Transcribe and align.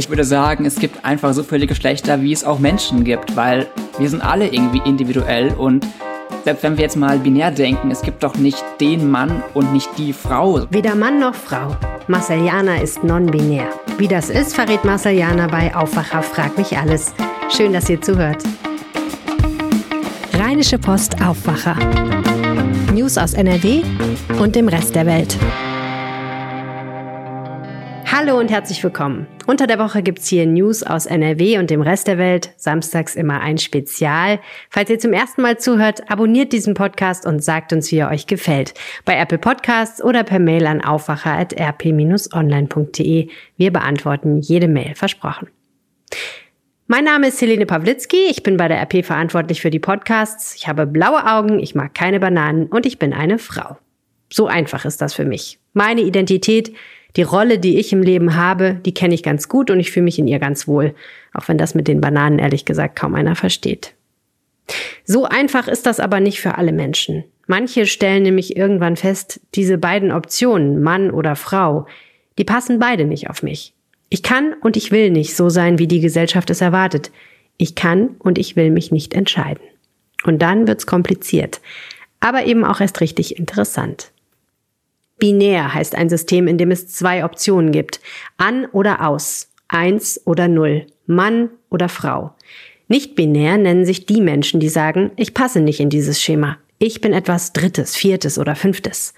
Ich 0.00 0.08
würde 0.08 0.24
sagen, 0.24 0.64
es 0.64 0.76
gibt 0.76 1.04
einfach 1.04 1.34
so 1.34 1.42
viele 1.42 1.66
Geschlechter, 1.66 2.22
wie 2.22 2.32
es 2.32 2.42
auch 2.42 2.58
Menschen 2.58 3.04
gibt, 3.04 3.36
weil 3.36 3.66
wir 3.98 4.08
sind 4.08 4.22
alle 4.22 4.48
irgendwie 4.48 4.80
individuell 4.86 5.52
und 5.52 5.86
selbst 6.42 6.62
wenn 6.62 6.78
wir 6.78 6.84
jetzt 6.84 6.96
mal 6.96 7.18
binär 7.18 7.50
denken, 7.50 7.90
es 7.90 8.00
gibt 8.00 8.22
doch 8.22 8.34
nicht 8.36 8.64
den 8.80 9.10
Mann 9.10 9.42
und 9.52 9.74
nicht 9.74 9.90
die 9.98 10.14
Frau. 10.14 10.66
Weder 10.70 10.94
Mann 10.94 11.20
noch 11.20 11.34
Frau. 11.34 11.76
Marcel 12.08 12.46
Jana 12.46 12.76
ist 12.76 13.04
non-binär. 13.04 13.68
Wie 13.98 14.08
das 14.08 14.30
ist, 14.30 14.54
verrät 14.54 14.86
Marcel 14.86 15.12
Jana 15.12 15.48
bei 15.48 15.76
Aufwacher 15.76 16.22
Frag 16.22 16.56
mich 16.56 16.78
alles. 16.78 17.12
Schön, 17.54 17.74
dass 17.74 17.90
ihr 17.90 18.00
zuhört. 18.00 18.42
Rheinische 20.32 20.78
Post 20.78 21.22
Aufwacher. 21.22 21.76
News 22.94 23.18
aus 23.18 23.34
NRW 23.34 23.82
und 24.38 24.56
dem 24.56 24.68
Rest 24.68 24.94
der 24.94 25.04
Welt. 25.04 25.36
Hallo 28.22 28.38
und 28.38 28.50
herzlich 28.50 28.84
willkommen. 28.84 29.26
Unter 29.46 29.66
der 29.66 29.78
Woche 29.78 30.02
gibt's 30.02 30.28
hier 30.28 30.44
News 30.44 30.82
aus 30.82 31.06
NRW 31.06 31.56
und 31.56 31.70
dem 31.70 31.80
Rest 31.80 32.06
der 32.06 32.18
Welt. 32.18 32.52
Samstags 32.58 33.16
immer 33.16 33.40
ein 33.40 33.56
Spezial. 33.56 34.40
Falls 34.68 34.90
ihr 34.90 34.98
zum 34.98 35.14
ersten 35.14 35.40
Mal 35.40 35.56
zuhört, 35.56 36.10
abonniert 36.10 36.52
diesen 36.52 36.74
Podcast 36.74 37.24
und 37.24 37.42
sagt 37.42 37.72
uns, 37.72 37.90
wie 37.90 37.96
er 37.96 38.10
euch 38.10 38.26
gefällt. 38.26 38.74
Bei 39.06 39.16
Apple 39.16 39.38
Podcasts 39.38 40.04
oder 40.04 40.22
per 40.22 40.38
Mail 40.38 40.66
an 40.66 40.84
aufwacher.rp-online.de. 40.84 43.28
Wir 43.56 43.72
beantworten 43.72 44.42
jede 44.42 44.68
Mail, 44.68 44.94
versprochen. 44.94 45.48
Mein 46.88 47.04
Name 47.04 47.28
ist 47.28 47.40
Helene 47.40 47.64
Pawlitzki. 47.64 48.26
Ich 48.28 48.42
bin 48.42 48.58
bei 48.58 48.68
der 48.68 48.82
RP 48.82 49.02
verantwortlich 49.02 49.62
für 49.62 49.70
die 49.70 49.80
Podcasts. 49.80 50.54
Ich 50.56 50.68
habe 50.68 50.86
blaue 50.86 51.26
Augen, 51.26 51.58
ich 51.58 51.74
mag 51.74 51.94
keine 51.94 52.20
Bananen 52.20 52.66
und 52.66 52.84
ich 52.84 52.98
bin 52.98 53.14
eine 53.14 53.38
Frau. 53.38 53.78
So 54.30 54.46
einfach 54.46 54.84
ist 54.84 55.00
das 55.00 55.14
für 55.14 55.24
mich. 55.24 55.58
Meine 55.72 56.02
Identität 56.02 56.74
die 57.16 57.22
Rolle, 57.22 57.58
die 57.58 57.78
ich 57.78 57.92
im 57.92 58.02
Leben 58.02 58.36
habe, 58.36 58.80
die 58.84 58.94
kenne 58.94 59.14
ich 59.14 59.22
ganz 59.22 59.48
gut 59.48 59.70
und 59.70 59.80
ich 59.80 59.90
fühle 59.90 60.04
mich 60.04 60.18
in 60.18 60.28
ihr 60.28 60.38
ganz 60.38 60.68
wohl, 60.68 60.94
auch 61.34 61.48
wenn 61.48 61.58
das 61.58 61.74
mit 61.74 61.88
den 61.88 62.00
Bananen 62.00 62.38
ehrlich 62.38 62.64
gesagt 62.64 62.96
kaum 62.96 63.14
einer 63.14 63.36
versteht. 63.36 63.94
So 65.04 65.24
einfach 65.24 65.68
ist 65.68 65.86
das 65.86 66.00
aber 66.00 66.20
nicht 66.20 66.40
für 66.40 66.56
alle 66.56 66.72
Menschen. 66.72 67.24
Manche 67.46 67.86
stellen 67.86 68.22
nämlich 68.22 68.56
irgendwann 68.56 68.96
fest, 68.96 69.40
diese 69.54 69.76
beiden 69.76 70.12
Optionen, 70.12 70.82
Mann 70.82 71.10
oder 71.10 71.34
Frau, 71.34 71.86
die 72.38 72.44
passen 72.44 72.78
beide 72.78 73.04
nicht 73.04 73.28
auf 73.28 73.42
mich. 73.42 73.74
Ich 74.08 74.22
kann 74.22 74.54
und 74.60 74.76
ich 74.76 74.92
will 74.92 75.10
nicht 75.10 75.36
so 75.36 75.48
sein, 75.48 75.78
wie 75.78 75.88
die 75.88 76.00
Gesellschaft 76.00 76.50
es 76.50 76.60
erwartet. 76.60 77.10
Ich 77.56 77.74
kann 77.74 78.16
und 78.18 78.38
ich 78.38 78.56
will 78.56 78.70
mich 78.70 78.92
nicht 78.92 79.14
entscheiden. 79.14 79.62
Und 80.24 80.42
dann 80.42 80.68
wird's 80.68 80.86
kompliziert, 80.86 81.60
aber 82.20 82.44
eben 82.44 82.64
auch 82.64 82.80
erst 82.80 83.00
richtig 83.00 83.38
interessant. 83.38 84.12
Binär 85.20 85.72
heißt 85.72 85.94
ein 85.94 86.08
System, 86.08 86.48
in 86.48 86.58
dem 86.58 86.72
es 86.72 86.88
zwei 86.88 87.24
Optionen 87.24 87.70
gibt. 87.70 88.00
An 88.36 88.66
oder 88.66 89.06
aus. 89.06 89.52
Eins 89.68 90.20
oder 90.24 90.48
null. 90.48 90.86
Mann 91.06 91.50
oder 91.70 91.88
Frau. 91.88 92.34
Nicht 92.88 93.14
binär 93.14 93.56
nennen 93.56 93.84
sich 93.84 94.06
die 94.06 94.20
Menschen, 94.20 94.58
die 94.58 94.68
sagen, 94.68 95.12
ich 95.14 95.32
passe 95.32 95.60
nicht 95.60 95.78
in 95.78 95.90
dieses 95.90 96.20
Schema. 96.20 96.58
Ich 96.78 97.00
bin 97.00 97.12
etwas 97.12 97.52
Drittes, 97.52 97.94
Viertes 97.94 98.36
oder 98.36 98.56
Fünftes. 98.56 99.14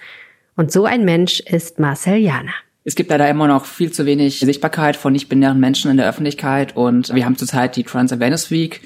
Und 0.56 0.70
so 0.70 0.84
ein 0.84 1.06
Mensch 1.06 1.40
ist 1.40 1.78
Marcel 1.78 2.16
Jana. 2.16 2.52
Es 2.84 2.96
gibt 2.96 3.10
leider 3.10 3.30
immer 3.30 3.46
noch 3.46 3.64
viel 3.64 3.92
zu 3.92 4.04
wenig 4.04 4.40
Sichtbarkeit 4.40 4.96
von 4.96 5.12
nicht-binären 5.12 5.60
Menschen 5.60 5.90
in 5.90 5.96
der 5.96 6.08
Öffentlichkeit 6.08 6.76
und 6.76 7.14
wir 7.14 7.24
haben 7.24 7.36
zurzeit 7.36 7.76
die 7.76 7.84
Trans 7.84 8.12
Awareness 8.12 8.50
Week 8.50 8.80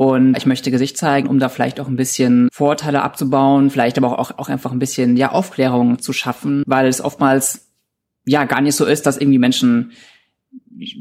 und 0.00 0.34
ich 0.34 0.46
möchte 0.46 0.70
Gesicht 0.70 0.96
zeigen, 0.96 1.28
um 1.28 1.38
da 1.38 1.50
vielleicht 1.50 1.78
auch 1.78 1.86
ein 1.86 1.96
bisschen 1.96 2.48
Vorteile 2.54 3.02
abzubauen, 3.02 3.68
vielleicht 3.68 3.98
aber 3.98 4.18
auch, 4.18 4.30
auch 4.38 4.48
einfach 4.48 4.72
ein 4.72 4.78
bisschen 4.78 5.14
ja, 5.18 5.30
Aufklärung 5.30 5.98
zu 5.98 6.14
schaffen, 6.14 6.62
weil 6.66 6.86
es 6.86 7.02
oftmals 7.02 7.70
ja 8.24 8.44
gar 8.44 8.62
nicht 8.62 8.76
so 8.76 8.86
ist, 8.86 9.04
dass 9.04 9.18
irgendwie 9.18 9.38
Menschen 9.38 9.92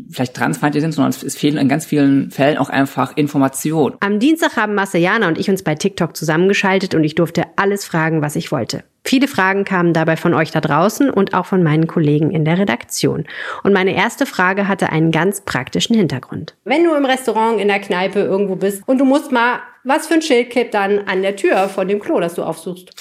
vielleicht 0.10 0.36
transfeindlich 0.36 0.82
sind, 0.82 0.92
sondern 0.92 1.12
es 1.12 1.38
fehlen 1.38 1.58
in 1.58 1.70
ganz 1.70 1.86
vielen 1.86 2.32
Fällen 2.32 2.58
auch 2.58 2.70
einfach 2.70 3.16
Informationen. 3.16 3.96
Am 4.02 4.20
Dienstag 4.20 4.58
haben 4.58 4.76
Marceliana 4.76 5.28
und 5.28 5.38
ich 5.38 5.50
uns 5.50 5.64
bei 5.64 5.76
TikTok 5.76 6.16
zusammengeschaltet 6.16 6.96
und 6.96 7.04
ich 7.04 7.16
durfte 7.16 7.46
alles 7.56 7.86
fragen, 7.86 8.22
was 8.22 8.36
ich 8.36 8.52
wollte. 8.52 8.84
Viele 9.06 9.28
Fragen 9.28 9.64
kamen 9.64 9.94
dabei 9.94 10.18
von 10.18 10.34
euch 10.34 10.52
da 10.52 10.60
draußen 10.60 11.10
und 11.10 11.34
auch 11.34 11.46
von 11.46 11.64
meinen 11.64 11.88
Kollegen 11.88 12.32
in 12.32 12.44
der 12.44 12.58
Redaktion. 12.58 13.26
Und 13.64 13.74
meine 13.74 13.96
erste 13.96 14.26
Frage 14.26 14.68
hatte 14.68 14.92
einen 14.92 15.12
ganz 15.12 15.42
praktischen 15.42 15.96
Hintergrund. 15.96 16.56
Wenn 16.66 16.84
du 16.84 16.94
im 16.94 17.06
Restaurant, 17.06 17.60
in 17.60 17.70
der 17.70 17.80
Kneipe 17.80 18.20
irgendwo 18.20 18.56
bist 18.56 18.84
und 18.86 18.98
du 18.98 19.06
musst 19.06 19.32
mal, 19.32 19.62
was 19.86 20.08
für 20.08 20.16
ein 20.16 20.22
Schild 20.22 20.50
klebt 20.50 20.74
dann 20.74 21.00
an 21.08 21.22
der 21.22 21.38
Tür 21.38 21.70
von 21.70 21.88
dem 21.88 22.00
Klo, 22.00 22.20
das 22.20 22.36
du 22.36 22.44
aufsuchst? 22.44 22.92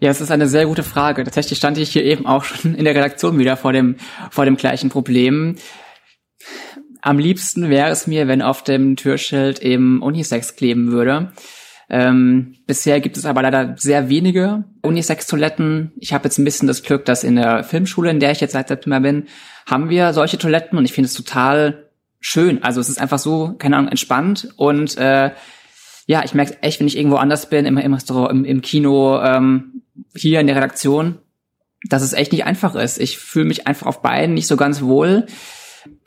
Ja, 0.00 0.10
es 0.10 0.20
ist 0.20 0.32
eine 0.32 0.48
sehr 0.48 0.66
gute 0.66 0.82
Frage. 0.82 1.22
Tatsächlich 1.22 1.58
stand 1.58 1.78
ich 1.78 1.90
hier 1.90 2.02
eben 2.02 2.26
auch 2.26 2.42
schon 2.42 2.74
in 2.74 2.84
der 2.84 2.94
Redaktion 2.94 3.38
wieder 3.38 3.56
vor 3.56 3.72
dem, 3.72 3.96
vor 4.30 4.44
dem 4.44 4.56
gleichen 4.56 4.90
Problem. 4.90 5.56
Am 7.00 7.18
liebsten 7.18 7.68
wäre 7.68 7.90
es 7.90 8.06
mir, 8.06 8.28
wenn 8.28 8.42
auf 8.42 8.64
dem 8.64 8.96
Türschild 8.96 9.60
eben 9.60 10.00
Unisex 10.02 10.56
kleben 10.56 10.90
würde. 10.90 11.32
Ähm, 11.90 12.56
bisher 12.66 13.00
gibt 13.00 13.16
es 13.16 13.26
aber 13.26 13.42
leider 13.42 13.74
sehr 13.76 14.08
wenige 14.08 14.64
Unisex-Toiletten. 14.82 15.92
Ich 15.98 16.14
habe 16.14 16.24
jetzt 16.24 16.38
ein 16.38 16.44
bisschen 16.44 16.66
das 16.66 16.82
Glück, 16.82 17.04
dass 17.04 17.24
in 17.24 17.36
der 17.36 17.62
Filmschule, 17.62 18.10
in 18.10 18.20
der 18.20 18.30
ich 18.30 18.40
jetzt 18.40 18.52
seit 18.52 18.68
September 18.68 19.00
bin, 19.00 19.26
haben 19.66 19.90
wir 19.90 20.12
solche 20.14 20.38
Toiletten 20.38 20.78
und 20.78 20.84
ich 20.86 20.92
finde 20.92 21.08
es 21.08 21.14
total 21.14 21.90
schön. 22.20 22.62
Also 22.62 22.80
es 22.80 22.88
ist 22.88 23.00
einfach 23.00 23.18
so, 23.18 23.54
keine 23.58 23.76
Ahnung, 23.76 23.90
entspannt 23.90 24.48
und 24.56 24.96
äh, 24.96 25.30
ja, 26.06 26.22
ich 26.24 26.34
merke 26.34 26.62
echt, 26.62 26.80
wenn 26.80 26.86
ich 26.86 26.96
irgendwo 26.96 27.16
anders 27.16 27.48
bin, 27.48 27.66
immer 27.66 27.82
im 27.82 27.94
Restaurant, 27.94 28.30
im, 28.30 28.44
im 28.44 28.62
Kino, 28.62 29.20
ähm, 29.22 29.82
hier 30.14 30.40
in 30.40 30.46
der 30.46 30.56
Redaktion, 30.56 31.18
dass 31.88 32.02
es 32.02 32.12
echt 32.12 32.32
nicht 32.32 32.44
einfach 32.44 32.74
ist. 32.74 32.98
Ich 32.98 33.18
fühle 33.18 33.46
mich 33.46 33.66
einfach 33.66 33.86
auf 33.86 34.02
beiden 34.02 34.34
nicht 34.34 34.46
so 34.46 34.56
ganz 34.56 34.82
wohl 34.82 35.26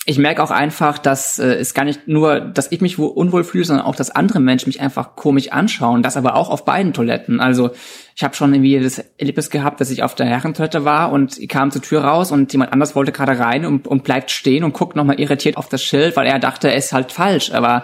ich 0.09 0.17
merke 0.17 0.41
auch 0.41 0.51
einfach, 0.51 0.99
dass 0.99 1.37
äh, 1.37 1.55
es 1.55 1.73
gar 1.73 1.83
nicht 1.83 2.07
nur, 2.07 2.39
dass 2.39 2.71
ich 2.71 2.79
mich 2.79 2.97
unwohl 2.97 3.43
fühle, 3.43 3.65
sondern 3.65 3.85
auch, 3.85 3.95
dass 3.95 4.09
andere 4.09 4.39
Menschen 4.39 4.69
mich 4.69 4.79
einfach 4.79 5.17
komisch 5.17 5.51
anschauen. 5.51 6.01
Das 6.01 6.15
aber 6.15 6.35
auch 6.35 6.49
auf 6.49 6.63
beiden 6.63 6.93
Toiletten. 6.93 7.41
Also 7.41 7.71
ich 8.15 8.23
habe 8.23 8.33
schon 8.33 8.53
irgendwie 8.53 8.79
das 8.79 9.03
Erlebnis 9.17 9.49
gehabt, 9.49 9.81
dass 9.81 9.91
ich 9.91 10.03
auf 10.03 10.15
der 10.15 10.27
Herrentoilette 10.27 10.85
war 10.85 11.11
und 11.11 11.37
ich 11.37 11.49
kam 11.49 11.71
zur 11.71 11.81
Tür 11.81 12.05
raus 12.05 12.31
und 12.31 12.53
jemand 12.53 12.71
anders 12.71 12.95
wollte 12.95 13.11
gerade 13.11 13.37
rein 13.37 13.65
und, 13.65 13.85
und 13.85 14.05
bleibt 14.05 14.31
stehen 14.31 14.63
und 14.63 14.73
guckt 14.73 14.95
nochmal 14.95 15.19
irritiert 15.19 15.57
auf 15.57 15.67
das 15.67 15.83
Schild, 15.83 16.15
weil 16.15 16.25
er 16.25 16.39
dachte, 16.39 16.69
er 16.69 16.77
ist 16.77 16.93
halt 16.93 17.11
falsch. 17.11 17.51
Aber 17.51 17.83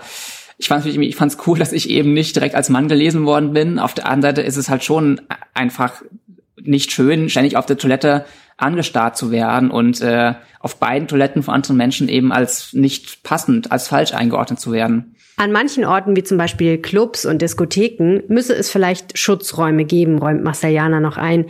ich 0.58 0.70
fand 0.70 0.86
es 0.86 0.96
ich 0.96 1.16
fand's 1.18 1.38
cool, 1.46 1.60
dass 1.60 1.74
ich 1.74 1.90
eben 1.90 2.14
nicht 2.14 2.38
direkt 2.38 2.56
als 2.56 2.70
Mann 2.70 2.88
gelesen 2.88 3.26
worden 3.26 3.52
bin. 3.52 3.80
Auf 3.80 3.96
der 3.96 4.06
anderen 4.06 4.34
Seite 4.34 4.48
ist 4.48 4.56
es 4.56 4.70
halt 4.70 4.86
schon 4.86 5.20
einfach 5.54 6.02
nicht 6.56 6.94
schön, 6.94 7.28
ständig 7.28 7.58
auf 7.58 7.66
der 7.66 7.78
Toilette 7.78 8.24
angestarrt 8.64 9.18
zu 9.18 9.32
werden 9.32 9.70
und 9.70 10.02
äh, 10.02 10.34
auf 10.60 10.78
beiden 10.78 11.08
Toiletten 11.08 11.44
von 11.44 11.54
anderen 11.54 11.78
Menschen 11.78 12.10
eben 12.10 12.32
als 12.32 12.74
nicht 12.74 13.24
passend, 13.24 13.72
als 13.72 13.88
falsch 13.88 14.14
eingeordnet 14.14 14.60
zu 14.60 14.72
werden. 14.72 15.16
An 15.36 15.52
manchen 15.52 15.84
Orten, 15.84 16.16
wie 16.16 16.24
zum 16.24 16.38
Beispiel 16.38 16.78
Clubs 16.78 17.26
und 17.26 17.42
Diskotheken, 17.42 18.22
müsse 18.28 18.56
es 18.56 18.70
vielleicht 18.70 19.18
Schutzräume 19.18 19.86
geben, 19.86 20.20
räumt 20.20 20.44
Marceliana 20.44 21.00
noch 21.00 21.18
ein, 21.18 21.46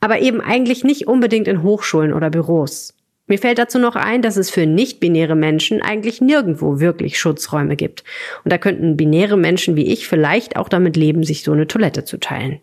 aber 0.00 0.20
eben 0.20 0.40
eigentlich 0.40 0.84
nicht 0.84 1.06
unbedingt 1.06 1.48
in 1.48 1.62
Hochschulen 1.62 2.12
oder 2.12 2.30
Büros. 2.30 2.94
Mir 3.28 3.38
fällt 3.38 3.58
dazu 3.58 3.78
noch 3.78 3.94
ein, 3.94 4.22
dass 4.22 4.36
es 4.36 4.50
für 4.50 4.66
nicht-binäre 4.66 5.36
Menschen 5.36 5.82
eigentlich 5.82 6.20
nirgendwo 6.20 6.80
wirklich 6.80 7.18
Schutzräume 7.18 7.76
gibt. 7.76 8.02
Und 8.42 8.52
da 8.52 8.58
könnten 8.58 8.96
binäre 8.96 9.36
Menschen 9.36 9.76
wie 9.76 9.92
ich 9.92 10.08
vielleicht 10.08 10.56
auch 10.56 10.70
damit 10.70 10.96
leben, 10.96 11.22
sich 11.24 11.42
so 11.42 11.52
eine 11.52 11.66
Toilette 11.66 12.04
zu 12.04 12.18
teilen. 12.18 12.60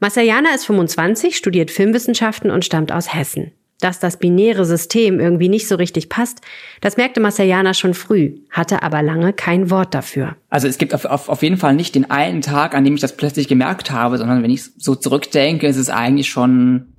Masayana 0.00 0.54
ist 0.54 0.64
25, 0.64 1.36
studiert 1.36 1.70
Filmwissenschaften 1.70 2.50
und 2.50 2.64
stammt 2.64 2.90
aus 2.90 3.12
Hessen. 3.12 3.52
Dass 3.80 4.00
das 4.00 4.18
binäre 4.18 4.64
System 4.64 5.20
irgendwie 5.20 5.50
nicht 5.50 5.68
so 5.68 5.74
richtig 5.74 6.08
passt, 6.08 6.40
das 6.80 6.96
merkte 6.96 7.20
Masayana 7.20 7.74
schon 7.74 7.92
früh, 7.92 8.38
hatte 8.50 8.82
aber 8.82 9.02
lange 9.02 9.34
kein 9.34 9.70
Wort 9.70 9.94
dafür. 9.94 10.36
Also 10.48 10.68
es 10.68 10.78
gibt 10.78 10.94
auf, 10.94 11.04
auf, 11.04 11.28
auf 11.28 11.42
jeden 11.42 11.58
Fall 11.58 11.74
nicht 11.74 11.94
den 11.94 12.10
einen 12.10 12.40
Tag, 12.40 12.74
an 12.74 12.84
dem 12.84 12.94
ich 12.94 13.02
das 13.02 13.16
plötzlich 13.16 13.46
gemerkt 13.46 13.90
habe, 13.90 14.16
sondern 14.16 14.42
wenn 14.42 14.50
ich 14.50 14.64
so 14.76 14.94
zurückdenke, 14.94 15.66
ist 15.66 15.76
es 15.76 15.90
eigentlich 15.90 16.30
schon 16.30 16.94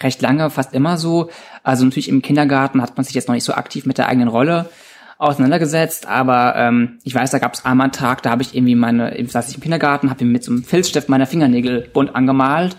recht 0.00 0.22
lange, 0.22 0.48
fast 0.48 0.72
immer 0.72 0.96
so. 0.96 1.30
Also 1.62 1.84
natürlich 1.84 2.08
im 2.08 2.22
Kindergarten 2.22 2.80
hat 2.80 2.96
man 2.96 3.04
sich 3.04 3.14
jetzt 3.14 3.28
noch 3.28 3.34
nicht 3.34 3.44
so 3.44 3.52
aktiv 3.52 3.84
mit 3.84 3.98
der 3.98 4.08
eigenen 4.08 4.28
Rolle 4.28 4.70
auseinandergesetzt, 5.22 6.06
aber 6.06 6.54
ähm, 6.56 6.98
ich 7.04 7.14
weiß, 7.14 7.30
da 7.30 7.38
gab 7.38 7.54
es 7.54 7.64
einmal 7.64 7.86
einen 7.86 7.92
Tag, 7.92 8.22
da 8.22 8.30
habe 8.30 8.42
ich 8.42 8.54
irgendwie 8.54 8.74
meine, 8.74 9.14
saß 9.24 9.48
ich 9.48 9.54
im 9.54 9.60
Kindergarten, 9.62 10.10
habe 10.10 10.24
mir 10.24 10.32
mit 10.32 10.44
so 10.44 10.50
einem 10.50 10.64
Filzstift 10.64 11.08
meine 11.08 11.26
Fingernägel 11.26 11.88
bunt 11.92 12.14
angemalt 12.14 12.76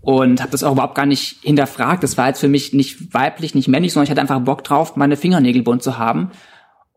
und 0.00 0.40
habe 0.40 0.50
das 0.50 0.64
auch 0.64 0.72
überhaupt 0.72 0.96
gar 0.96 1.06
nicht 1.06 1.38
hinterfragt. 1.42 2.02
Das 2.02 2.18
war 2.18 2.28
jetzt 2.28 2.40
für 2.40 2.48
mich 2.48 2.72
nicht 2.72 3.14
weiblich, 3.14 3.54
nicht 3.54 3.68
männlich, 3.68 3.92
sondern 3.92 4.04
ich 4.04 4.10
hatte 4.10 4.20
einfach 4.20 4.40
Bock 4.40 4.64
drauf, 4.64 4.96
meine 4.96 5.16
Fingernägel 5.16 5.62
bunt 5.62 5.82
zu 5.82 5.96
haben. 5.96 6.32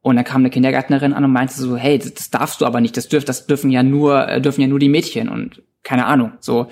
Und 0.02 0.16
dann 0.16 0.26
kam 0.26 0.42
eine 0.42 0.50
Kindergärtnerin 0.50 1.14
an 1.14 1.24
und 1.24 1.32
meinte 1.32 1.54
so, 1.54 1.76
hey, 1.76 2.00
das, 2.00 2.14
das 2.14 2.30
darfst 2.30 2.62
du 2.62 2.66
aber 2.66 2.82
nicht, 2.82 2.98
das 2.98 3.10
dürfen, 3.10 3.26
das 3.26 3.46
dürfen 3.46 3.70
ja 3.70 3.84
nur, 3.84 4.28
äh, 4.28 4.42
dürfen 4.42 4.62
ja 4.62 4.68
nur 4.68 4.80
die 4.80 4.90
Mädchen 4.90 5.30
und 5.30 5.62
keine 5.84 6.06
Ahnung, 6.06 6.34
so. 6.40 6.68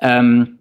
Ähm, 0.00 0.60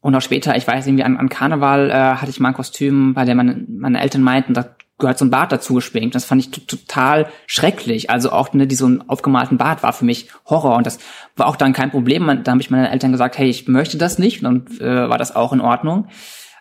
und 0.00 0.14
auch 0.14 0.20
später, 0.20 0.56
ich 0.56 0.66
weiß 0.66 0.86
irgendwie 0.86 1.04
an, 1.04 1.16
an 1.16 1.28
Karneval 1.28 1.90
äh, 1.90 1.94
hatte 1.94 2.30
ich 2.30 2.40
mal 2.40 2.48
ein 2.48 2.54
Kostüm, 2.54 3.14
bei 3.14 3.24
dem 3.24 3.36
meine, 3.36 3.64
meine 3.68 4.00
Eltern 4.00 4.22
meinten, 4.22 4.54
da 4.54 4.74
gehört 5.02 5.18
so 5.18 5.26
ein 5.26 5.30
Bart 5.30 5.52
dazu 5.52 5.74
geschminkt. 5.74 6.14
Das 6.14 6.24
fand 6.24 6.40
ich 6.40 6.50
total 6.66 7.26
schrecklich. 7.46 8.08
Also 8.08 8.32
auch 8.32 8.54
ne, 8.54 8.66
die 8.66 8.78
aufgemalten 9.06 9.58
Bart 9.58 9.82
war 9.82 9.92
für 9.92 10.06
mich 10.06 10.28
Horror 10.46 10.76
und 10.76 10.86
das 10.86 10.98
war 11.36 11.46
auch 11.46 11.56
dann 11.56 11.74
kein 11.74 11.90
Problem. 11.90 12.40
Da 12.42 12.52
habe 12.52 12.62
ich 12.62 12.70
meinen 12.70 12.86
Eltern 12.86 13.12
gesagt, 13.12 13.36
hey, 13.36 13.50
ich 13.50 13.68
möchte 13.68 13.98
das 13.98 14.18
nicht 14.18 14.42
und 14.42 14.80
äh, 14.80 15.08
war 15.10 15.18
das 15.18 15.36
auch 15.36 15.52
in 15.52 15.60
Ordnung. 15.60 16.08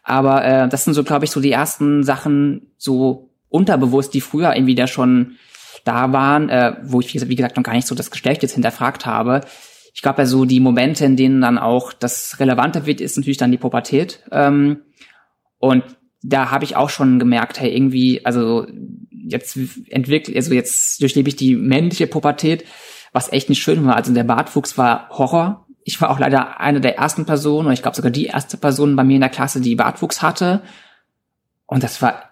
Aber 0.03 0.43
äh, 0.43 0.67
das 0.67 0.83
sind 0.83 0.93
so, 0.93 1.03
glaube 1.03 1.23
ich, 1.23 1.31
so 1.31 1.39
die 1.39 1.51
ersten 1.51 2.03
Sachen, 2.03 2.73
so 2.77 3.29
unterbewusst, 3.47 4.13
die 4.13 4.21
früher 4.21 4.55
irgendwie 4.55 4.75
da 4.75 4.87
schon 4.87 5.37
da 5.85 6.11
waren, 6.11 6.49
äh, 6.49 6.75
wo 6.83 6.99
ich, 6.99 7.13
wie 7.13 7.35
gesagt, 7.35 7.57
noch 7.57 7.63
gar 7.63 7.73
nicht 7.73 7.87
so 7.87 7.95
das 7.95 8.11
Geschlecht 8.11 8.43
jetzt 8.43 8.53
hinterfragt 8.53 9.05
habe. 9.05 9.41
Ich 9.93 10.01
glaube 10.01 10.21
ja 10.21 10.25
so 10.25 10.45
die 10.45 10.59
Momente, 10.59 11.05
in 11.05 11.17
denen 11.17 11.41
dann 11.41 11.57
auch 11.57 11.93
das 11.93 12.39
Relevante 12.39 12.85
wird, 12.85 13.01
ist 13.01 13.17
natürlich 13.17 13.37
dann 13.37 13.51
die 13.51 13.57
Pubertät. 13.57 14.23
Ähm, 14.31 14.81
und 15.59 15.83
da 16.23 16.51
habe 16.51 16.63
ich 16.63 16.75
auch 16.75 16.89
schon 16.89 17.19
gemerkt, 17.19 17.59
hey, 17.59 17.73
irgendwie, 17.73 18.25
also 18.25 18.67
jetzt 19.09 19.57
entwickelt, 19.89 20.35
also 20.35 20.53
jetzt 20.53 21.01
durchlebe 21.01 21.29
ich 21.29 21.35
die 21.35 21.55
männliche 21.55 22.07
Pubertät, 22.07 22.65
was 23.11 23.31
echt 23.31 23.49
nicht 23.49 23.61
schön 23.61 23.85
war. 23.85 23.95
Also 23.95 24.13
der 24.13 24.23
Bartwuchs 24.23 24.77
war 24.77 25.09
Horror. 25.09 25.67
Ich 25.83 25.99
war 25.99 26.11
auch 26.11 26.19
leider 26.19 26.59
eine 26.59 26.79
der 26.79 26.97
ersten 26.97 27.25
Personen, 27.25 27.67
oder 27.67 27.73
ich 27.73 27.81
glaube 27.81 27.95
sogar 27.95 28.11
die 28.11 28.25
erste 28.25 28.57
Person 28.57 28.95
bei 28.95 29.03
mir 29.03 29.15
in 29.15 29.21
der 29.21 29.29
Klasse, 29.29 29.61
die 29.61 29.75
Bartwuchs 29.75 30.21
hatte. 30.21 30.61
Und 31.65 31.83
das 31.83 32.01
war, 32.01 32.31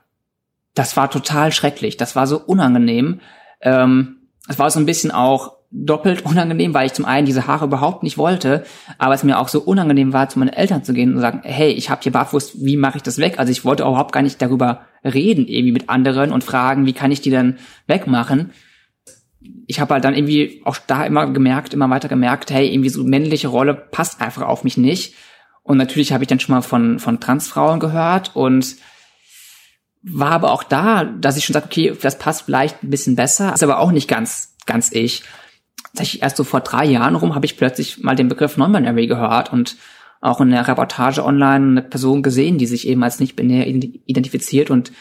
das 0.75 0.95
war 0.95 1.09
total 1.09 1.51
schrecklich. 1.51 1.97
Das 1.97 2.15
war 2.15 2.27
so 2.27 2.39
unangenehm. 2.39 3.21
Ähm, 3.61 4.17
es 4.47 4.59
war 4.59 4.69
so 4.69 4.79
ein 4.79 4.85
bisschen 4.85 5.11
auch 5.11 5.58
doppelt 5.71 6.25
unangenehm, 6.25 6.73
weil 6.73 6.87
ich 6.87 6.93
zum 6.93 7.05
einen 7.05 7.25
diese 7.25 7.47
Haare 7.47 7.65
überhaupt 7.65 8.03
nicht 8.03 8.17
wollte, 8.17 8.63
aber 8.97 9.13
es 9.13 9.23
mir 9.23 9.39
auch 9.39 9.47
so 9.47 9.61
unangenehm 9.61 10.13
war, 10.13 10.29
zu 10.29 10.39
meinen 10.39 10.49
Eltern 10.49 10.83
zu 10.83 10.93
gehen 10.93 11.13
und 11.13 11.21
sagen, 11.21 11.41
hey, 11.43 11.71
ich 11.71 11.89
habe 11.89 12.01
hier 12.01 12.11
Bartwurst, 12.11 12.63
wie 12.63 12.77
mache 12.77 12.97
ich 12.97 13.03
das 13.03 13.17
weg? 13.17 13.35
Also 13.37 13.51
ich 13.51 13.65
wollte 13.65 13.83
überhaupt 13.83 14.11
gar 14.11 14.21
nicht 14.21 14.41
darüber 14.41 14.81
reden 15.03 15.47
irgendwie 15.47 15.71
mit 15.71 15.89
anderen 15.89 16.31
und 16.31 16.43
fragen, 16.43 16.85
wie 16.85 16.93
kann 16.93 17.11
ich 17.11 17.21
die 17.21 17.29
denn 17.29 17.57
wegmachen? 17.87 18.51
Ich 19.67 19.79
habe 19.79 19.93
halt 19.93 20.03
dann 20.03 20.15
irgendwie 20.15 20.61
auch 20.65 20.77
da 20.87 21.05
immer 21.05 21.31
gemerkt, 21.31 21.73
immer 21.73 21.89
weiter 21.89 22.07
gemerkt, 22.07 22.51
hey, 22.51 22.67
irgendwie 22.67 22.89
so 22.89 23.03
männliche 23.03 23.47
Rolle 23.47 23.73
passt 23.73 24.21
einfach 24.21 24.41
auf 24.41 24.63
mich 24.63 24.77
nicht. 24.77 25.13
Und 25.61 25.77
natürlich 25.77 26.11
habe 26.11 26.23
ich 26.23 26.27
dann 26.27 26.39
schon 26.39 26.55
mal 26.55 26.61
von, 26.61 26.99
von 26.99 27.19
Transfrauen 27.19 27.79
gehört 27.79 28.35
und 28.35 28.75
war 30.01 30.31
aber 30.31 30.51
auch 30.51 30.63
da, 30.63 31.03
dass 31.03 31.37
ich 31.37 31.45
schon 31.45 31.53
sage, 31.53 31.67
okay, 31.67 31.93
das 32.01 32.17
passt 32.17 32.43
vielleicht 32.43 32.83
ein 32.83 32.89
bisschen 32.89 33.15
besser, 33.15 33.53
ist 33.53 33.63
aber 33.63 33.79
auch 33.79 33.91
nicht 33.91 34.07
ganz, 34.07 34.55
ganz 34.65 34.91
ich 34.91 35.23
tatsächlich 35.93 36.21
erst 36.21 36.37
so 36.37 36.43
vor 36.43 36.61
drei 36.61 36.85
Jahren 36.85 37.15
rum 37.15 37.35
habe 37.35 37.45
ich 37.45 37.57
plötzlich 37.57 38.03
mal 38.03 38.15
den 38.15 38.27
Begriff 38.27 38.57
Non-Binary 38.57 39.07
gehört 39.07 39.51
und 39.51 39.75
auch 40.21 40.41
in 40.41 40.51
der 40.51 40.67
Reportage 40.67 41.23
online 41.23 41.79
eine 41.79 41.81
Person 41.81 42.23
gesehen, 42.23 42.57
die 42.57 42.67
sich 42.67 42.87
eben 42.87 43.03
als 43.03 43.19
nicht 43.19 43.35
binär 43.35 43.67
identifiziert. 43.67 44.69
Und 44.69 44.91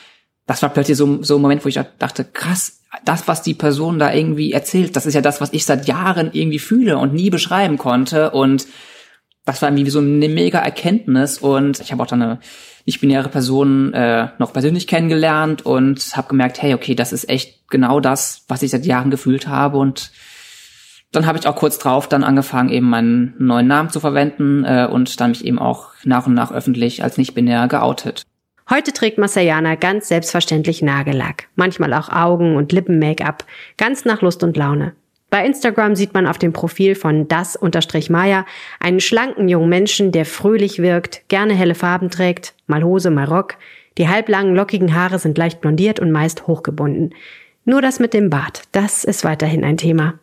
das 0.47 0.63
war 0.63 0.71
plötzlich 0.71 0.97
so, 0.97 1.23
so 1.23 1.37
ein 1.37 1.43
Moment, 1.43 1.65
wo 1.65 1.69
ich 1.69 1.81
dachte, 1.99 2.25
krass, 2.25 2.81
das, 3.05 3.29
was 3.29 3.43
die 3.43 3.55
Person 3.55 3.99
da 3.99 4.13
irgendwie 4.13 4.53
erzählt, 4.53 4.97
das 4.97 5.07
ist 5.07 5.15
ja 5.15 5.21
das, 5.21 5.41
was 5.41 5.53
ich 5.53 5.65
seit 5.65 5.89
Jahren 5.89 6.31
irgendwie 6.33 6.59
fühle 6.59 6.99
und 6.99 7.15
nie 7.15 7.31
beschreiben 7.31 7.79
konnte. 7.79 8.31
Und 8.31 8.67
das 9.45 9.61
war 9.61 9.69
irgendwie 9.69 9.91
so 9.91 9.99
eine 9.99 10.29
mega 10.29 10.61
Erkenntnis. 10.61 11.39
Und 11.39 11.81
ich 11.81 11.91
habe 11.91 12.03
auch 12.03 12.07
dann 12.07 12.23
eine 12.23 12.41
nicht-binäre 12.87 13.29
Person 13.29 13.93
äh, 13.93 14.29
noch 14.39 14.53
persönlich 14.53 14.87
kennengelernt 14.87 15.67
und 15.67 16.17
habe 16.17 16.29
gemerkt, 16.29 16.63
hey, 16.63 16.75
okay, 16.75 16.95
das 16.95 17.13
ist 17.13 17.29
echt 17.29 17.69
genau 17.69 18.01
das, 18.01 18.45
was 18.49 18.63
ich 18.63 18.71
seit 18.71 18.87
Jahren 18.87 19.11
gefühlt 19.11 19.49
habe. 19.49 19.79
Und 19.79 20.13
dann 21.13 21.27
habe 21.27 21.39
ich 21.39 21.47
auch 21.47 21.57
kurz 21.57 21.79
drauf 21.79 22.09
dann 22.09 22.25
angefangen, 22.25 22.69
eben 22.69 22.89
meinen 22.89 23.35
neuen 23.39 23.67
Namen 23.67 23.91
zu 23.91 24.01
verwenden 24.01 24.65
äh, 24.65 24.89
und 24.91 25.21
dann 25.21 25.31
mich 25.31 25.45
eben 25.45 25.59
auch 25.59 25.91
nach 26.05 26.27
und 26.27 26.35
nach 26.35 26.53
öffentlich 26.53 27.03
als 27.03 27.17
nicht-binär 27.17 27.69
geoutet. 27.69 28.23
Heute 28.71 28.93
trägt 28.93 29.17
Masayana 29.17 29.77
ganz 29.77 30.09
selbstverständlich 30.09 30.83
Nagellack, 30.83 31.49
manchmal 31.57 31.95
auch 31.95 32.11
Augen- 32.11 32.57
und 32.57 32.71
Lippen-Make-up, 32.73 33.45
ganz 33.79 34.05
nach 34.05 34.21
Lust 34.21 34.43
und 34.43 34.59
Laune. 34.59 34.93
Bei 35.31 35.45
Instagram 35.45 35.95
sieht 35.95 36.13
man 36.13 36.27
auf 36.27 36.39
dem 36.39 36.53
Profil 36.53 36.95
von 36.95 37.29
das-maya 37.29 38.47
einen 38.81 39.01
schlanken 39.01 39.49
jungen 39.49 39.69
Menschen, 39.69 40.13
der 40.13 40.27
fröhlich 40.27 40.81
wirkt, 40.81 41.29
gerne 41.29 41.55
helle 41.55 41.75
Farben 41.75 42.11
trägt, 42.11 42.55
mal 42.67 42.83
Hose, 42.83 43.11
mal 43.11 43.25
Rock. 43.25 43.57
Die 43.99 44.09
halblangen, 44.09 44.55
lockigen 44.55 44.95
Haare 44.95 45.19
sind 45.19 45.37
leicht 45.37 45.61
blondiert 45.61 45.99
und 46.01 46.13
meist 46.13 46.47
hochgebunden. 46.47 47.15
Nur 47.69 47.83
das 47.83 48.01
mit 48.01 48.15
dem 48.15 48.31
Bart, 48.31 48.63
das 48.73 49.05
ist 49.05 49.25
weiterhin 49.25 49.63
ein 49.63 49.77
Thema. 49.77 50.15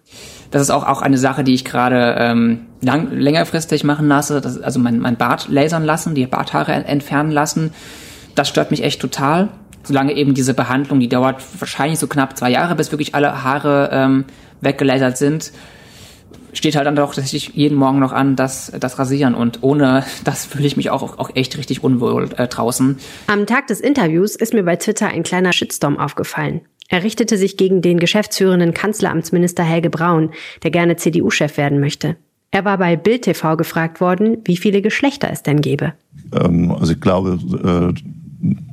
Das 0.49 0.63
ist 0.63 0.71
auch, 0.71 0.83
auch 0.83 1.03
eine 1.03 1.19
Sache, 1.19 1.43
die 1.43 1.53
ich 1.53 1.63
gerade 1.63 2.15
ähm, 2.17 2.61
lang, 2.81 3.11
längerfristig 3.11 3.83
machen 3.83 4.07
lasse. 4.07 4.41
Das, 4.41 4.59
also 4.59 4.79
mein, 4.79 4.97
mein 4.97 5.15
Bart 5.15 5.47
lasern 5.47 5.85
lassen, 5.85 6.15
die 6.15 6.25
Barthaare 6.25 6.71
entfernen 6.73 7.29
lassen. 7.29 7.71
Das 8.33 8.49
stört 8.49 8.71
mich 8.71 8.81
echt 8.81 8.99
total. 8.99 9.49
Solange 9.83 10.13
eben 10.13 10.33
diese 10.33 10.55
Behandlung, 10.55 10.99
die 10.99 11.07
dauert 11.07 11.35
wahrscheinlich 11.59 11.99
so 11.99 12.07
knapp 12.07 12.35
zwei 12.35 12.49
Jahre, 12.49 12.73
bis 12.73 12.91
wirklich 12.91 13.13
alle 13.13 13.43
Haare 13.43 13.91
ähm, 13.91 14.25
weggelasert 14.61 15.15
sind, 15.15 15.51
steht 16.51 16.75
halt 16.75 16.87
dann 16.87 16.95
doch 16.95 17.13
tatsächlich 17.13 17.49
jeden 17.53 17.77
Morgen 17.77 17.99
noch 17.99 18.11
an, 18.11 18.35
das, 18.35 18.71
das 18.79 18.97
Rasieren. 18.97 19.35
Und 19.35 19.61
ohne 19.61 20.03
das 20.23 20.47
fühle 20.47 20.65
ich 20.65 20.77
mich 20.77 20.89
auch, 20.89 21.19
auch 21.19 21.29
echt 21.35 21.59
richtig 21.59 21.83
unwohl 21.83 22.27
äh, 22.37 22.47
draußen. 22.47 22.97
Am 23.27 23.45
Tag 23.45 23.67
des 23.67 23.81
Interviews 23.81 24.35
ist 24.35 24.55
mir 24.55 24.63
bei 24.63 24.77
Twitter 24.77 25.09
ein 25.09 25.21
kleiner 25.21 25.53
Shitstorm 25.53 25.99
aufgefallen. 25.99 26.61
Er 26.89 27.03
richtete 27.03 27.37
sich 27.37 27.57
gegen 27.57 27.81
den 27.81 27.99
geschäftsführenden 27.99 28.73
Kanzleramtsminister 28.73 29.63
Helge 29.63 29.89
Braun, 29.89 30.31
der 30.63 30.71
gerne 30.71 30.95
CDU-Chef 30.97 31.57
werden 31.57 31.79
möchte. 31.79 32.15
Er 32.51 32.63
war 32.63 32.77
bei 32.77 32.95
Bild 32.95 33.23
TV 33.23 33.57
gefragt 33.57 33.99
worden, 33.99 34.37
wie 34.45 34.55
viele 34.55 34.81
Geschlechter 34.81 35.29
es 35.31 35.43
denn 35.43 35.61
gäbe. 35.61 35.93
Ähm, 36.31 36.71
also 36.71 36.93
ich 36.93 37.01
glaube, 37.01 37.93
äh, 37.93 38.01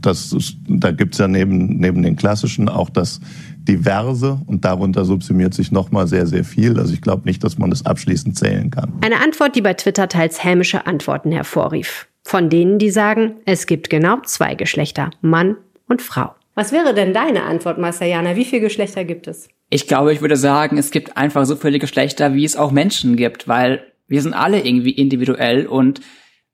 das 0.01 0.37
da 0.69 0.91
gibt's 0.91 1.19
ja 1.19 1.29
neben, 1.29 1.79
neben 1.79 2.03
den 2.03 2.17
klassischen 2.17 2.69
auch 2.69 2.91
das 2.91 3.21
diverse 3.57 4.41
und 4.47 4.65
darunter 4.65 5.05
subsumiert 5.05 5.55
sich 5.55 5.73
nochmal 5.73 6.07
sehr, 6.07 6.27
sehr 6.27 6.45
viel. 6.45 6.79
Also 6.79 6.93
ich 6.93 7.01
glaube 7.01 7.23
nicht, 7.25 7.43
dass 7.45 7.59
man 7.59 7.71
das 7.71 7.87
abschließend 7.87 8.37
zählen 8.37 8.71
kann. 8.71 8.93
Eine 9.01 9.21
Antwort, 9.21 9.57
die 9.57 9.63
bei 9.63 9.75
Twitter 9.75 10.09
teils 10.09 10.45
hämische 10.45 10.87
Antworten 10.87 11.33
hervorrief. 11.33 12.09
Von 12.25 12.51
denen, 12.51 12.79
die 12.79 12.91
sagen, 12.91 13.35
es 13.47 13.67
gibt 13.67 13.91
genau 13.91 14.19
zwei 14.25 14.55
Geschlechter, 14.55 15.11
Mann 15.23 15.57
und 15.89 16.03
Frau. 16.03 16.35
Was 16.55 16.73
wäre 16.73 16.95
denn 16.95 17.15
deine 17.15 17.45
Antwort, 17.45 17.79
Masayana? 17.79 18.37
Wie 18.37 18.45
viele 18.45 18.63
Geschlechter 18.63 19.05
gibt 19.05 19.27
es? 19.27 19.49
Ich 19.71 19.87
glaube, 19.87 20.13
ich 20.13 20.21
würde 20.21 20.37
sagen, 20.37 20.77
es 20.77 20.91
gibt 20.91 21.17
einfach 21.17 21.47
so 21.47 21.57
viele 21.57 21.79
Geschlechter, 21.79 22.35
wie 22.35 22.45
es 22.45 22.57
auch 22.57 22.73
Menschen 22.73 23.17
gibt, 23.17 23.49
weil 23.49 23.93
wir 24.07 24.21
sind 24.21 24.35
alle 24.35 24.61
irgendwie 24.61 24.91
individuell 24.91 25.67
und 25.67 26.01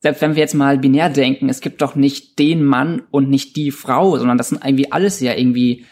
selbst 0.01 0.23
wenn 0.23 0.37
wir 0.37 0.41
jetzt 0.41 0.55
mal 0.55 0.79
binär 0.79 1.11
denken, 1.11 1.49
es 1.49 1.61
gibt 1.61 1.83
doch 1.83 1.97
nicht 1.97 2.39
den 2.39 2.63
Mann 2.63 3.03
und 3.11 3.29
nicht 3.29 3.57
die 3.57 3.73
Frau, 3.73 4.17
sondern 4.17 4.39
das 4.39 4.51
sind 4.51 4.65
irgendwie 4.65 4.93
alles 4.93 5.19
ja 5.19 5.35
irgendwie 5.35 5.85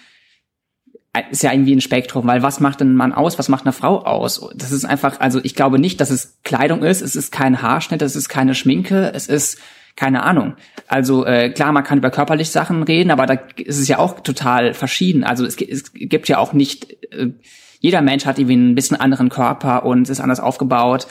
ist 1.30 1.42
ja 1.42 1.52
irgendwie 1.52 1.74
ein 1.74 1.80
Spektrum, 1.80 2.26
weil 2.26 2.42
was 2.42 2.60
macht 2.60 2.80
ein 2.82 2.94
Mann 2.94 3.12
aus, 3.12 3.38
was 3.38 3.48
macht 3.48 3.64
eine 3.64 3.72
Frau 3.72 4.04
aus? 4.04 4.48
Das 4.54 4.70
ist 4.70 4.84
einfach, 4.84 5.18
also 5.18 5.40
ich 5.42 5.54
glaube 5.54 5.78
nicht, 5.78 6.00
dass 6.00 6.10
es 6.10 6.38
Kleidung 6.44 6.82
ist, 6.82 7.00
es 7.00 7.16
ist 7.16 7.32
kein 7.32 7.62
Haarschnitt, 7.62 8.02
es 8.02 8.16
ist 8.16 8.28
keine 8.28 8.54
Schminke, 8.54 9.12
es 9.14 9.26
ist 9.26 9.58
keine 9.96 10.22
Ahnung. 10.22 10.54
Also 10.86 11.24
äh, 11.24 11.50
klar, 11.50 11.72
man 11.72 11.82
kann 11.82 11.98
über 11.98 12.10
körperlich 12.10 12.50
Sachen 12.50 12.82
reden, 12.82 13.10
aber 13.10 13.26
da 13.26 13.34
ist 13.56 13.78
es 13.78 13.88
ja 13.88 13.98
auch 13.98 14.20
total 14.20 14.74
verschieden. 14.74 15.24
Also 15.24 15.44
es, 15.44 15.56
es 15.56 15.92
gibt 15.94 16.28
ja 16.28 16.38
auch 16.38 16.52
nicht, 16.52 17.02
äh, 17.12 17.32
jeder 17.80 18.02
Mensch 18.02 18.26
hat 18.26 18.38
irgendwie 18.38 18.56
ein 18.56 18.74
bisschen 18.74 19.00
anderen 19.00 19.30
Körper 19.30 19.84
und 19.84 20.08
ist 20.08 20.20
anders 20.20 20.40
aufgebaut. 20.40 21.06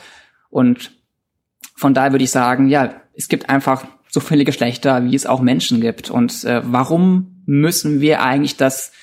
Und 0.50 0.92
von 1.76 1.94
daher 1.94 2.14
würde 2.14 2.24
ich 2.24 2.32
sagen, 2.32 2.70
ja, 2.70 3.02
es 3.16 3.28
gibt 3.28 3.50
einfach 3.50 3.86
so 4.08 4.20
viele 4.20 4.46
Geschlechter, 4.46 5.04
wie 5.04 5.16
es 5.16 5.26
auch 5.26 5.42
Menschen 5.42 5.82
gibt. 5.82 6.10
Und 6.10 6.44
äh, 6.46 6.62
warum 6.64 7.44
müssen 7.46 8.02
wir 8.02 8.22
eigentlich 8.22 8.56
das 8.56 8.94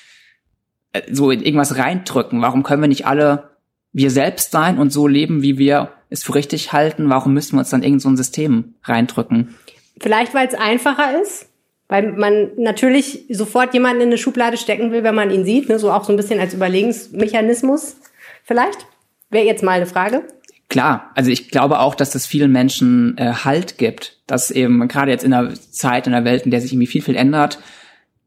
äh, 0.93 1.01
so 1.11 1.29
in 1.29 1.41
irgendwas 1.41 1.77
reindrücken? 1.77 2.41
Warum 2.41 2.63
können 2.63 2.81
wir 2.81 2.87
nicht 2.87 3.05
alle 3.05 3.51
wir 3.91 4.09
selbst 4.09 4.51
sein 4.51 4.79
und 4.79 4.91
so 4.91 5.07
leben, 5.07 5.43
wie 5.43 5.59
wir 5.59 5.91
es 6.13 6.23
für 6.23 6.35
richtig 6.35 6.71
halten? 6.71 7.09
Warum 7.09 7.33
müssen 7.33 7.55
wir 7.55 7.59
uns 7.59 7.69
dann 7.69 7.83
irgend 7.83 8.01
so 8.01 8.09
ein 8.09 8.17
System 8.17 8.75
reindrücken? 8.83 9.55
Vielleicht, 9.99 10.33
weil 10.33 10.47
es 10.47 10.53
einfacher 10.53 11.21
ist, 11.21 11.47
weil 11.87 12.13
man 12.13 12.51
natürlich 12.57 13.25
sofort 13.29 13.73
jemanden 13.73 14.01
in 14.01 14.07
eine 14.07 14.17
Schublade 14.17 14.57
stecken 14.57 14.91
will, 14.91 15.03
wenn 15.03 15.15
man 15.15 15.31
ihn 15.31 15.43
sieht, 15.43 15.69
ne? 15.69 15.79
so 15.79 15.91
auch 15.91 16.03
so 16.03 16.13
ein 16.13 16.17
bisschen 16.17 16.39
als 16.39 16.53
Überlegensmechanismus. 16.53 17.97
Vielleicht 18.43 18.85
wäre 19.29 19.45
jetzt 19.45 19.63
mal 19.63 19.73
eine 19.73 19.85
Frage. 19.85 20.23
Klar, 20.69 21.11
also 21.15 21.29
ich 21.29 21.49
glaube 21.49 21.79
auch, 21.79 21.93
dass 21.93 22.11
das 22.11 22.25
vielen 22.25 22.51
Menschen 22.51 23.17
äh, 23.17 23.33
Halt 23.43 23.77
gibt, 23.77 24.17
dass 24.27 24.49
eben 24.49 24.87
gerade 24.87 25.11
jetzt 25.11 25.23
in 25.23 25.33
einer 25.33 25.53
Zeit, 25.53 26.07
in 26.07 26.13
einer 26.13 26.25
Welt, 26.25 26.45
in 26.45 26.51
der 26.51 26.61
sich 26.61 26.73
irgendwie 26.73 26.87
viel, 26.87 27.01
viel 27.01 27.15
ändert, 27.15 27.59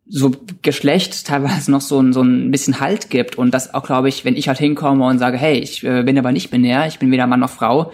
so 0.08 0.32
Geschlecht 0.62 1.26
teilweise 1.26 1.70
noch 1.70 1.80
so 1.80 2.00
ein, 2.00 2.12
so 2.12 2.22
ein 2.22 2.50
bisschen 2.50 2.80
Halt 2.80 3.10
gibt 3.10 3.36
und 3.36 3.52
das 3.52 3.74
auch, 3.74 3.84
glaube 3.84 4.08
ich, 4.08 4.24
wenn 4.24 4.36
ich 4.36 4.48
halt 4.48 4.58
hinkomme 4.58 5.04
und 5.04 5.18
sage, 5.18 5.36
hey, 5.36 5.58
ich 5.58 5.84
äh, 5.84 6.02
bin 6.02 6.18
aber 6.18 6.32
nicht 6.32 6.50
binär, 6.50 6.86
ich 6.86 6.98
bin 6.98 7.10
weder 7.10 7.26
Mann 7.26 7.40
noch 7.40 7.50
Frau, 7.50 7.92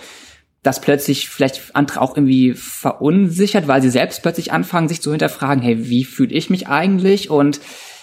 dass 0.62 0.80
plötzlich 0.80 1.28
vielleicht 1.28 1.74
andere 1.74 2.00
auch 2.00 2.16
irgendwie 2.16 2.54
verunsichert, 2.54 3.66
weil 3.66 3.82
sie 3.82 3.90
selbst 3.90 4.22
plötzlich 4.22 4.52
anfangen, 4.52 4.88
sich 4.88 5.00
zu 5.00 5.10
hinterfragen, 5.10 5.62
hey, 5.62 5.88
wie 5.88 6.04
fühle 6.04 6.34
ich 6.34 6.50
mich 6.50 6.68
eigentlich? 6.68 7.30
Und 7.30 7.60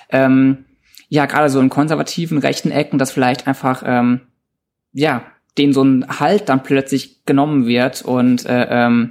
ähm, 0.09 0.65
ja, 1.07 1.25
gerade 1.25 1.49
so 1.49 1.59
in 1.59 1.69
konservativen 1.69 2.37
rechten 2.37 2.71
Ecken, 2.71 2.99
dass 2.99 3.11
vielleicht 3.11 3.47
einfach 3.47 3.83
ähm, 3.85 4.21
ja, 4.91 5.23
denen 5.57 5.73
so 5.73 5.83
ein 5.83 6.19
Halt 6.19 6.49
dann 6.49 6.63
plötzlich 6.63 7.25
genommen 7.25 7.67
wird 7.67 8.01
und 8.01 8.45
äh, 8.45 8.67
ähm, 8.69 9.09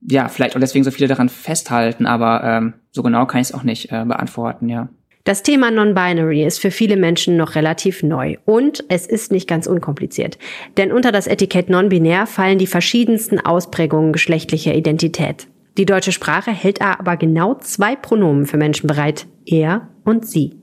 ja, 0.00 0.28
vielleicht 0.28 0.56
auch 0.56 0.60
deswegen 0.60 0.84
so 0.84 0.90
viele 0.90 1.08
daran 1.08 1.28
festhalten, 1.28 2.06
aber 2.06 2.42
ähm, 2.44 2.74
so 2.90 3.02
genau 3.02 3.26
kann 3.26 3.40
ich 3.40 3.48
es 3.48 3.54
auch 3.54 3.62
nicht 3.62 3.90
äh, 3.92 4.04
beantworten, 4.04 4.68
ja. 4.68 4.88
Das 5.24 5.42
Thema 5.42 5.72
Non-Binary 5.72 6.44
ist 6.44 6.60
für 6.60 6.70
viele 6.70 6.96
Menschen 6.96 7.36
noch 7.36 7.56
relativ 7.56 8.04
neu 8.04 8.36
und 8.44 8.84
es 8.88 9.08
ist 9.08 9.32
nicht 9.32 9.48
ganz 9.48 9.66
unkompliziert. 9.66 10.38
Denn 10.76 10.92
unter 10.92 11.10
das 11.10 11.26
Etikett 11.26 11.68
Non-Binär 11.68 12.28
fallen 12.28 12.58
die 12.58 12.68
verschiedensten 12.68 13.40
Ausprägungen 13.40 14.12
geschlechtlicher 14.12 14.72
Identität. 14.72 15.48
Die 15.78 15.84
deutsche 15.84 16.12
Sprache 16.12 16.52
hält 16.52 16.80
aber 16.80 17.16
genau 17.16 17.54
zwei 17.54 17.96
Pronomen 17.96 18.46
für 18.46 18.56
Menschen 18.56 18.86
bereit, 18.86 19.26
er 19.44 19.88
und 20.04 20.24
sie. 20.24 20.54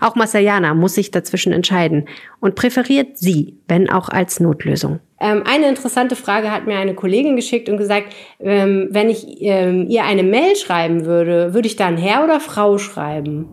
Auch 0.00 0.14
Masayana 0.14 0.74
muss 0.74 0.94
sich 0.94 1.10
dazwischen 1.10 1.52
entscheiden 1.52 2.08
und 2.40 2.54
präferiert 2.54 3.18
sie, 3.18 3.58
wenn 3.68 3.90
auch 3.90 4.08
als 4.08 4.40
Notlösung. 4.40 5.00
Ähm, 5.20 5.42
eine 5.46 5.68
interessante 5.68 6.16
Frage 6.16 6.50
hat 6.50 6.66
mir 6.66 6.78
eine 6.78 6.94
Kollegin 6.94 7.36
geschickt 7.36 7.68
und 7.68 7.76
gesagt, 7.76 8.14
ähm, 8.40 8.88
wenn 8.90 9.10
ich 9.10 9.40
ähm, 9.42 9.86
ihr 9.88 10.04
eine 10.04 10.22
Mail 10.22 10.56
schreiben 10.56 11.04
würde, 11.04 11.52
würde 11.52 11.68
ich 11.68 11.76
dann 11.76 11.96
Herr 11.96 12.24
oder 12.24 12.40
Frau 12.40 12.78
schreiben? 12.78 13.46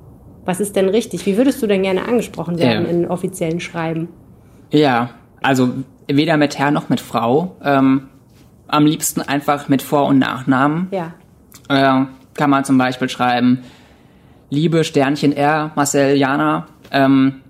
Was 0.45 0.61
ist 0.61 0.77
denn 0.77 0.87
richtig? 0.87 1.25
Wie 1.25 1.35
würdest 1.35 1.61
du 1.61 1.67
denn 1.67 1.83
gerne 1.83 2.07
angesprochen 2.07 2.57
werden 2.57 2.85
ja. 2.85 2.91
in 2.91 3.05
offiziellen 3.05 3.59
Schreiben? 3.59 4.07
Ja, 4.71 5.09
also 5.41 5.73
weder 6.07 6.37
mit 6.37 6.57
Herr 6.57 6.71
noch 6.71 6.87
mit 6.87 7.01
Frau. 7.01 7.57
Ähm, 7.61 8.07
am 8.67 8.85
liebsten 8.85 9.21
einfach 9.21 9.67
mit 9.67 9.81
Vor- 9.81 10.07
und 10.07 10.19
Nachnamen. 10.19 10.87
Ja. 10.91 11.13
Äh, 11.69 12.05
kann 12.33 12.49
man 12.49 12.63
zum 12.63 12.77
Beispiel 12.77 13.09
schreiben, 13.09 13.63
Liebe 14.49 14.83
Sternchen 14.83 15.33
R, 15.35 15.71
Marcel 15.75 16.15
Jana, 16.15 16.67
ähm, 16.91 17.41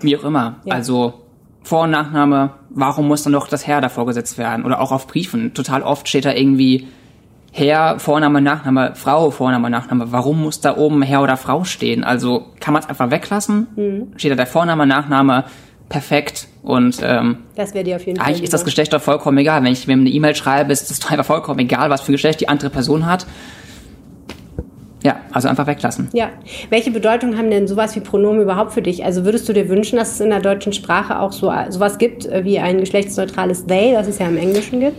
wie 0.00 0.16
auch 0.16 0.24
immer. 0.24 0.56
Ja. 0.64 0.74
Also 0.74 1.14
Vor- 1.62 1.84
und 1.84 1.90
Nachname, 1.90 2.50
warum 2.70 3.08
muss 3.08 3.22
dann 3.22 3.32
doch 3.32 3.48
das 3.48 3.66
Herr 3.66 3.80
davor 3.80 4.06
gesetzt 4.06 4.36
werden? 4.36 4.64
Oder 4.64 4.80
auch 4.80 4.92
auf 4.92 5.06
Briefen. 5.06 5.54
Total 5.54 5.82
oft 5.82 6.08
steht 6.08 6.24
da 6.24 6.32
irgendwie 6.32 6.88
Herr, 7.52 7.98
Vorname, 7.98 8.40
Nachname, 8.40 8.94
Frau, 8.94 9.30
Vorname, 9.30 9.68
Nachname. 9.68 10.10
Warum 10.10 10.40
muss 10.40 10.60
da 10.60 10.76
oben 10.76 11.02
Herr 11.02 11.22
oder 11.22 11.36
Frau 11.36 11.64
stehen? 11.64 12.02
Also 12.02 12.46
kann 12.60 12.72
man 12.72 12.82
es 12.82 12.88
einfach 12.88 13.10
weglassen? 13.10 13.66
Mhm. 13.76 14.12
Steht 14.16 14.32
da 14.32 14.36
der 14.36 14.46
Vorname, 14.46 14.86
Nachname, 14.86 15.44
perfekt. 15.90 16.48
Und 16.62 17.00
ähm, 17.02 17.38
das 17.54 17.74
wäre 17.74 17.84
dir 17.84 17.96
auf 17.96 18.06
jeden 18.06 18.18
Fall. 18.18 18.26
Eigentlich 18.26 18.44
ist 18.44 18.54
das 18.54 18.64
Geschlecht 18.64 18.92
doch 18.94 19.02
vollkommen 19.02 19.36
egal. 19.36 19.62
Wenn 19.62 19.72
ich 19.72 19.86
mir 19.86 19.92
eine 19.92 20.08
E-Mail 20.08 20.34
schreibe, 20.34 20.72
ist 20.72 20.90
es 20.90 20.98
doch 21.00 21.10
einfach 21.10 21.26
vollkommen 21.26 21.58
egal, 21.60 21.90
was 21.90 22.00
für 22.00 22.12
ein 22.12 22.14
Geschlecht 22.14 22.40
die 22.40 22.48
andere 22.48 22.70
Person 22.70 23.04
hat. 23.04 23.26
Ja, 25.02 25.16
also 25.32 25.48
einfach 25.48 25.66
weglassen. 25.66 26.08
Ja. 26.12 26.30
Welche 26.70 26.90
Bedeutung 26.90 27.36
haben 27.36 27.50
denn 27.50 27.66
sowas 27.66 27.96
wie 27.96 28.00
Pronomen 28.00 28.42
überhaupt 28.42 28.72
für 28.72 28.82
dich? 28.82 29.04
Also 29.04 29.24
würdest 29.24 29.48
du 29.48 29.52
dir 29.52 29.68
wünschen, 29.68 29.96
dass 29.96 30.12
es 30.12 30.20
in 30.20 30.30
der 30.30 30.40
deutschen 30.40 30.72
Sprache 30.72 31.18
auch 31.18 31.32
so 31.32 31.52
sowas 31.70 31.98
gibt 31.98 32.26
äh, 32.26 32.44
wie 32.44 32.58
ein 32.58 32.78
geschlechtsneutrales 32.78 33.66
they, 33.66 33.92
das 33.92 34.06
es 34.06 34.18
ja 34.18 34.26
im 34.26 34.36
Englischen 34.36 34.80
gibt? 34.80 34.96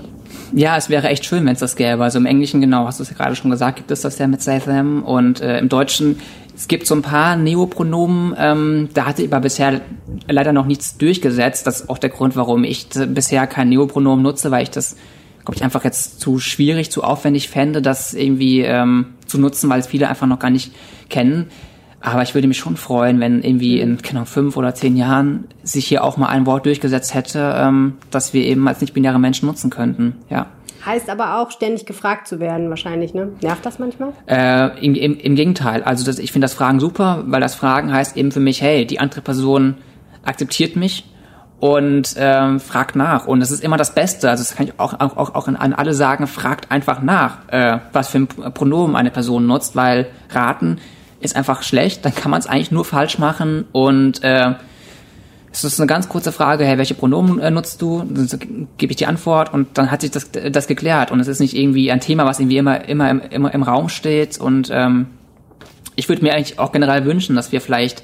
Ja, 0.52 0.78
es 0.78 0.90
wäre 0.90 1.08
echt 1.08 1.26
schön, 1.26 1.46
wenn 1.46 1.54
es 1.54 1.60
das 1.60 1.76
gäbe. 1.76 2.04
Also 2.04 2.20
im 2.20 2.26
Englischen, 2.26 2.60
genau, 2.60 2.86
hast 2.86 3.00
du 3.00 3.04
es 3.04 3.10
ja 3.10 3.16
gerade 3.16 3.36
schon 3.36 3.50
gesagt, 3.50 3.78
gibt 3.78 3.92
es 3.92 4.02
das 4.02 4.20
ja 4.20 4.28
mit 4.28 4.44
they, 4.44 4.60
them. 4.60 5.04
Und 5.04 5.42
äh, 5.42 5.58
im 5.60 5.70
Deutschen, 5.70 6.20
es 6.56 6.68
gibt 6.68 6.86
so 6.86 6.96
ein 6.96 7.02
paar 7.02 7.36
Neopronomen, 7.38 8.36
ähm, 8.38 8.90
da 8.94 9.06
hatte 9.06 9.24
ich 9.24 9.32
aber 9.32 9.42
bisher 9.42 9.82
leider 10.28 10.52
noch 10.52 10.66
nichts 10.66 10.98
durchgesetzt. 10.98 11.66
Das 11.66 11.82
ist 11.82 11.90
auch 11.90 11.98
der 11.98 12.10
Grund, 12.10 12.36
warum 12.36 12.64
ich 12.64 12.90
bisher 12.90 13.48
kein 13.48 13.70
Neopronomen 13.70 14.22
nutze, 14.22 14.52
weil 14.52 14.64
ich 14.64 14.70
das 14.70 14.96
glaube 15.46 15.58
ich, 15.58 15.64
einfach 15.64 15.84
jetzt 15.84 16.22
zu 16.22 16.40
schwierig, 16.40 16.92
zu 16.92 17.04
aufwendig 17.04 17.50
fände, 17.50 17.82
das 17.82 18.14
irgendwie 18.14 18.62
ähm, 18.62 19.08
zu 19.34 19.40
nutzen, 19.40 19.70
weil 19.70 19.80
es 19.80 19.88
viele 19.88 20.08
einfach 20.08 20.28
noch 20.28 20.40
gar 20.40 20.52
nicht 20.52 20.72
kennen. 21.10 21.48
Aber 22.00 22.22
ich 22.22 22.36
würde 22.36 22.48
mich 22.48 22.58
schon 22.58 22.78
freuen, 22.78 23.20
wenn 23.20 23.42
irgendwie 23.42 23.80
in 23.80 23.98
genau 23.98 24.26
fünf 24.26 24.58
oder 24.58 24.76
zehn 24.76 24.96
Jahren 24.96 25.46
sich 25.64 25.88
hier 25.88 26.04
auch 26.04 26.18
mal 26.18 26.28
ein 26.28 26.46
Wort 26.46 26.66
durchgesetzt 26.66 27.14
hätte, 27.14 27.56
ähm, 27.58 27.94
dass 28.12 28.34
wir 28.34 28.44
eben 28.44 28.68
als 28.68 28.82
nicht-binäre 28.82 29.20
Menschen 29.20 29.48
nutzen 29.48 29.70
könnten. 29.70 30.18
Ja. 30.30 30.48
Heißt 30.86 31.10
aber 31.10 31.40
auch, 31.40 31.50
ständig 31.50 31.86
gefragt 31.86 32.28
zu 32.28 32.42
werden, 32.42 32.70
wahrscheinlich, 32.70 33.14
ne? 33.14 33.30
Nervt 33.42 33.66
das 33.66 33.80
manchmal? 33.80 34.12
Äh, 34.28 34.86
im, 34.86 34.96
im, 34.96 35.18
Im 35.18 35.36
Gegenteil. 35.36 35.82
Also 35.82 36.06
das, 36.06 36.20
ich 36.20 36.34
finde 36.34 36.44
das 36.44 36.54
Fragen 36.54 36.82
super, 36.82 37.24
weil 37.26 37.40
das 37.40 37.56
Fragen 37.56 37.94
heißt 37.94 38.18
eben 38.18 38.34
für 38.34 38.42
mich, 38.42 38.62
hey, 38.62 38.86
die 38.86 39.00
andere 39.00 39.22
Person 39.22 39.76
akzeptiert 40.24 40.76
mich 40.76 41.06
und 41.64 42.16
ähm, 42.18 42.60
fragt 42.60 42.98
nach. 42.98 43.26
Und 43.26 43.42
es 43.42 43.50
ist 43.50 43.64
immer 43.64 43.78
das 43.78 43.96
Beste. 43.96 44.30
Also 44.30 44.44
das 44.44 44.58
kann 44.58 44.68
ich 44.68 44.78
auch, 44.82 45.00
auch, 45.00 45.34
auch 45.34 45.48
an 45.48 45.74
alle 45.74 45.94
sagen, 45.94 46.28
fragt 46.28 46.70
einfach 46.72 47.02
nach, 47.02 47.48
äh, 47.48 47.80
was 47.94 48.10
für 48.10 48.18
ein 48.18 48.28
Pronomen 48.28 48.98
eine 48.98 49.12
Person 49.12 49.46
nutzt, 49.46 49.74
weil 49.74 50.08
raten 50.30 50.80
ist 51.22 51.38
einfach 51.38 51.64
schlecht, 51.64 52.04
dann 52.04 52.14
kann 52.14 52.32
man 52.32 52.42
es 52.42 52.48
eigentlich 52.48 52.72
nur 52.72 52.84
falsch 52.84 53.18
machen 53.18 53.64
und 53.72 54.22
äh, 54.26 54.56
es 55.54 55.64
ist 55.64 55.80
eine 55.80 55.88
ganz 55.88 56.10
kurze 56.10 56.34
Frage, 56.34 56.66
hey, 56.66 56.78
welche 56.78 56.96
Pronomen 56.96 57.40
äh, 57.40 57.50
nutzt 57.50 57.82
du? 57.82 58.00
Dann 58.00 58.68
gebe 58.76 58.92
ich 58.92 58.98
die 58.98 59.06
Antwort 59.06 59.54
und 59.54 59.78
dann 59.78 59.90
hat 59.90 60.02
sich 60.02 60.12
das, 60.12 60.32
das 60.32 60.68
geklärt 60.68 61.12
und 61.12 61.22
es 61.22 61.30
ist 61.30 61.40
nicht 61.40 61.56
irgendwie 61.56 61.94
ein 61.94 62.02
Thema, 62.02 62.26
was 62.26 62.42
irgendwie 62.42 62.58
immer, 62.58 62.90
immer, 62.90 63.10
im, 63.10 63.22
immer 63.22 63.54
im 63.54 63.64
Raum 63.64 63.88
steht 63.88 64.38
und 64.38 64.70
ähm, 64.70 65.08
ich 65.96 66.10
würde 66.10 66.24
mir 66.24 66.34
eigentlich 66.34 66.60
auch 66.60 66.74
generell 66.74 67.06
wünschen, 67.06 67.38
dass 67.38 67.54
wir 67.54 67.62
vielleicht 67.62 68.04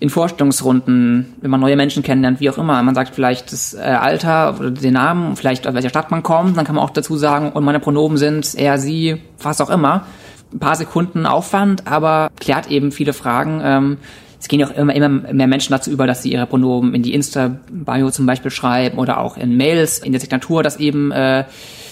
in 0.00 0.10
Vorstellungsrunden, 0.10 1.34
wenn 1.40 1.50
man 1.50 1.60
neue 1.60 1.76
Menschen 1.76 2.02
kennenlernt, 2.02 2.40
wie 2.40 2.50
auch 2.50 2.58
immer. 2.58 2.82
Man 2.82 2.94
sagt 2.94 3.14
vielleicht 3.14 3.52
das 3.52 3.74
äh, 3.74 3.80
Alter 3.80 4.56
oder 4.58 4.70
den 4.70 4.94
Namen, 4.94 5.36
vielleicht 5.36 5.66
aus 5.66 5.74
welcher 5.74 5.88
Stadt 5.88 6.10
man 6.10 6.22
kommt, 6.22 6.56
dann 6.56 6.64
kann 6.64 6.76
man 6.76 6.84
auch 6.84 6.90
dazu 6.90 7.16
sagen, 7.16 7.52
und 7.52 7.64
meine 7.64 7.80
Pronomen 7.80 8.16
sind 8.16 8.54
er, 8.56 8.78
sie, 8.78 9.20
was 9.42 9.60
auch 9.60 9.70
immer. 9.70 10.06
Ein 10.52 10.60
paar 10.60 10.76
Sekunden 10.76 11.26
Aufwand, 11.26 11.86
aber 11.86 12.30
klärt 12.38 12.70
eben 12.70 12.92
viele 12.92 13.12
Fragen. 13.12 13.60
Ähm, 13.62 13.96
es 14.40 14.46
gehen 14.46 14.60
ja 14.60 14.68
auch 14.68 14.76
immer, 14.76 14.94
immer 14.94 15.08
mehr 15.08 15.48
Menschen 15.48 15.72
dazu 15.72 15.90
über, 15.90 16.06
dass 16.06 16.22
sie 16.22 16.32
ihre 16.32 16.46
Pronomen 16.46 16.94
in 16.94 17.02
die 17.02 17.12
Insta-Bio 17.12 18.10
zum 18.10 18.24
Beispiel 18.24 18.52
schreiben 18.52 18.98
oder 18.98 19.18
auch 19.18 19.36
in 19.36 19.56
Mails, 19.56 19.98
in 19.98 20.12
der 20.12 20.20
Signatur, 20.20 20.62
dass 20.62 20.76
eben 20.76 21.10
äh, 21.10 21.44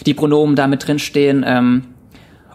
die 0.06 0.14
Pronomen 0.14 0.54
da 0.54 0.68
mit 0.68 0.86
drinstehen. 0.86 1.44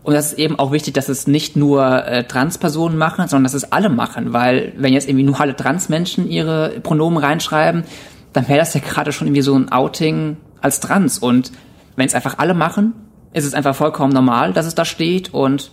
Und 0.04 0.14
das 0.14 0.34
ist 0.34 0.40
eben 0.40 0.58
auch 0.58 0.72
wichtig, 0.72 0.96
dass 0.96 1.10
es 1.10 1.28
nicht 1.28 1.56
nur 1.56 2.06
äh, 2.08 2.24
Transpersonen 2.24 2.98
machen, 2.98 3.28
sondern 3.28 3.44
dass 3.44 3.54
es 3.54 3.72
alle 3.72 3.90
machen, 3.90 4.34
weil 4.34 4.74
wenn 4.78 4.94
jetzt 4.94 5.08
irgendwie 5.08 5.26
nur 5.26 5.40
alle 5.40 5.56
Transmenschen 5.56 6.28
ihre 6.28 6.80
Pronomen 6.82 7.20
reinschreiben, 7.20 7.84
dann 8.34 8.48
wäre 8.48 8.60
das 8.60 8.74
ja 8.74 8.82
gerade 8.82 9.12
schon 9.12 9.28
irgendwie 9.28 9.44
so 9.44 9.56
ein 9.56 9.72
Outing 9.72 10.38
als 10.60 10.80
Trans. 10.80 11.20
Und 11.20 11.52
wenn 11.96 12.08
es 12.08 12.16
einfach 12.16 12.40
alle 12.40 12.54
machen, 12.56 12.94
ist 13.34 13.46
es 13.46 13.54
einfach 13.54 13.76
vollkommen 13.76 14.14
normal, 14.14 14.54
dass 14.54 14.66
es 14.66 14.76
da 14.76 14.86
steht 14.86 15.34
und 15.34 15.72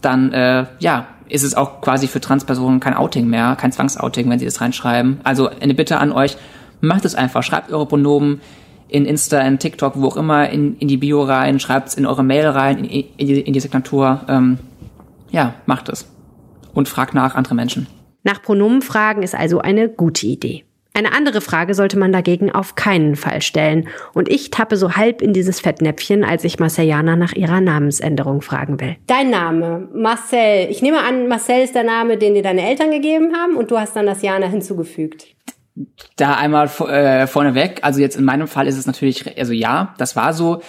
dann, 0.00 0.32
äh, 0.32 0.64
ja, 0.78 1.08
ist 1.28 1.42
es 1.44 1.54
auch 1.54 1.80
quasi 1.80 2.08
für 2.08 2.20
Transpersonen 2.20 2.80
kein 2.80 2.94
Outing 2.94 3.26
mehr, 3.26 3.56
kein 3.56 3.72
Zwangsouting, 3.72 4.28
wenn 4.30 4.38
sie 4.38 4.46
das 4.46 4.60
reinschreiben. 4.60 5.20
Also 5.22 5.48
eine 5.48 5.74
Bitte 5.74 5.98
an 5.98 6.12
euch, 6.12 6.36
macht 6.80 7.04
es 7.04 7.14
einfach, 7.14 7.42
schreibt 7.42 7.70
eure 7.70 7.86
Pronomen, 7.86 8.40
in 8.90 9.06
Insta, 9.06 9.40
in 9.40 9.58
TikTok, 9.58 9.94
wo 9.96 10.06
auch 10.06 10.16
immer, 10.16 10.50
in, 10.50 10.76
in 10.78 10.88
die 10.88 10.96
Bio 10.96 11.22
rein, 11.22 11.60
schreibt's 11.60 11.94
in 11.94 12.06
eure 12.06 12.24
Mail 12.24 12.46
rein, 12.48 12.84
in, 12.84 13.04
in, 13.16 13.26
die, 13.26 13.40
in 13.40 13.52
die 13.52 13.60
Signatur. 13.60 14.20
Ähm, 14.28 14.58
ja, 15.30 15.54
macht 15.66 15.88
es. 15.88 16.06
Und 16.74 16.88
fragt 16.88 17.14
nach 17.14 17.34
andere 17.34 17.54
Menschen. 17.54 17.86
Nach 18.22 18.42
Pronomen 18.42 18.82
fragen 18.82 19.22
ist 19.22 19.34
also 19.34 19.60
eine 19.60 19.88
gute 19.88 20.26
Idee. 20.26 20.64
Eine 20.92 21.12
andere 21.12 21.40
Frage 21.40 21.74
sollte 21.74 21.98
man 21.98 22.12
dagegen 22.12 22.50
auf 22.50 22.74
keinen 22.74 23.14
Fall 23.14 23.42
stellen. 23.42 23.88
Und 24.12 24.28
ich 24.28 24.50
tappe 24.50 24.76
so 24.76 24.96
halb 24.96 25.22
in 25.22 25.32
dieses 25.32 25.60
Fettnäpfchen, 25.60 26.24
als 26.24 26.42
ich 26.42 26.58
Marceliana 26.58 27.14
nach 27.14 27.32
ihrer 27.32 27.60
Namensänderung 27.60 28.42
fragen 28.42 28.80
will. 28.80 28.96
Dein 29.06 29.30
Name, 29.30 29.88
Marcel. 29.94 30.68
Ich 30.68 30.82
nehme 30.82 30.98
an, 30.98 31.28
Marcel 31.28 31.62
ist 31.62 31.76
der 31.76 31.84
Name, 31.84 32.18
den 32.18 32.34
dir 32.34 32.42
deine 32.42 32.68
Eltern 32.68 32.90
gegeben 32.90 33.34
haben 33.36 33.56
und 33.56 33.70
du 33.70 33.78
hast 33.78 33.94
dann 33.94 34.06
das 34.06 34.22
Jana 34.22 34.46
hinzugefügt 34.46 35.28
da 36.16 36.34
einmal 36.34 36.66
äh, 36.88 37.26
vorneweg, 37.26 37.80
also 37.82 38.00
jetzt 38.00 38.16
in 38.16 38.24
meinem 38.24 38.48
Fall 38.48 38.66
ist 38.66 38.78
es 38.78 38.86
natürlich, 38.86 39.38
also 39.38 39.52
ja, 39.52 39.94
das 39.98 40.16
war 40.16 40.32
so. 40.32 40.62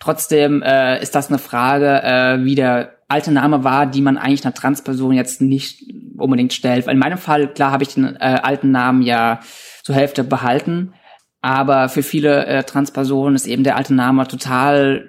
Trotzdem 0.00 0.62
äh, 0.62 1.02
ist 1.02 1.14
das 1.14 1.28
eine 1.28 1.38
Frage, 1.38 2.02
äh, 2.02 2.44
wie 2.44 2.54
der 2.54 2.98
alte 3.08 3.32
Name 3.32 3.64
war, 3.64 3.86
die 3.86 4.02
man 4.02 4.18
eigentlich 4.18 4.44
einer 4.44 4.54
Transperson 4.54 5.12
jetzt 5.12 5.40
nicht 5.40 5.82
unbedingt 6.18 6.52
stellt. 6.52 6.86
In 6.86 6.98
meinem 6.98 7.18
Fall, 7.18 7.48
klar, 7.48 7.72
habe 7.72 7.82
ich 7.82 7.94
den 7.94 8.16
äh, 8.16 8.40
alten 8.42 8.70
Namen 8.70 9.02
ja 9.02 9.40
zur 9.82 9.94
Hälfte 9.94 10.24
behalten, 10.24 10.92
aber 11.40 11.88
für 11.88 12.02
viele 12.02 12.46
äh, 12.46 12.64
Transpersonen 12.64 13.34
ist 13.34 13.46
eben 13.46 13.64
der 13.64 13.76
alte 13.76 13.94
Name 13.94 14.26
total 14.28 15.08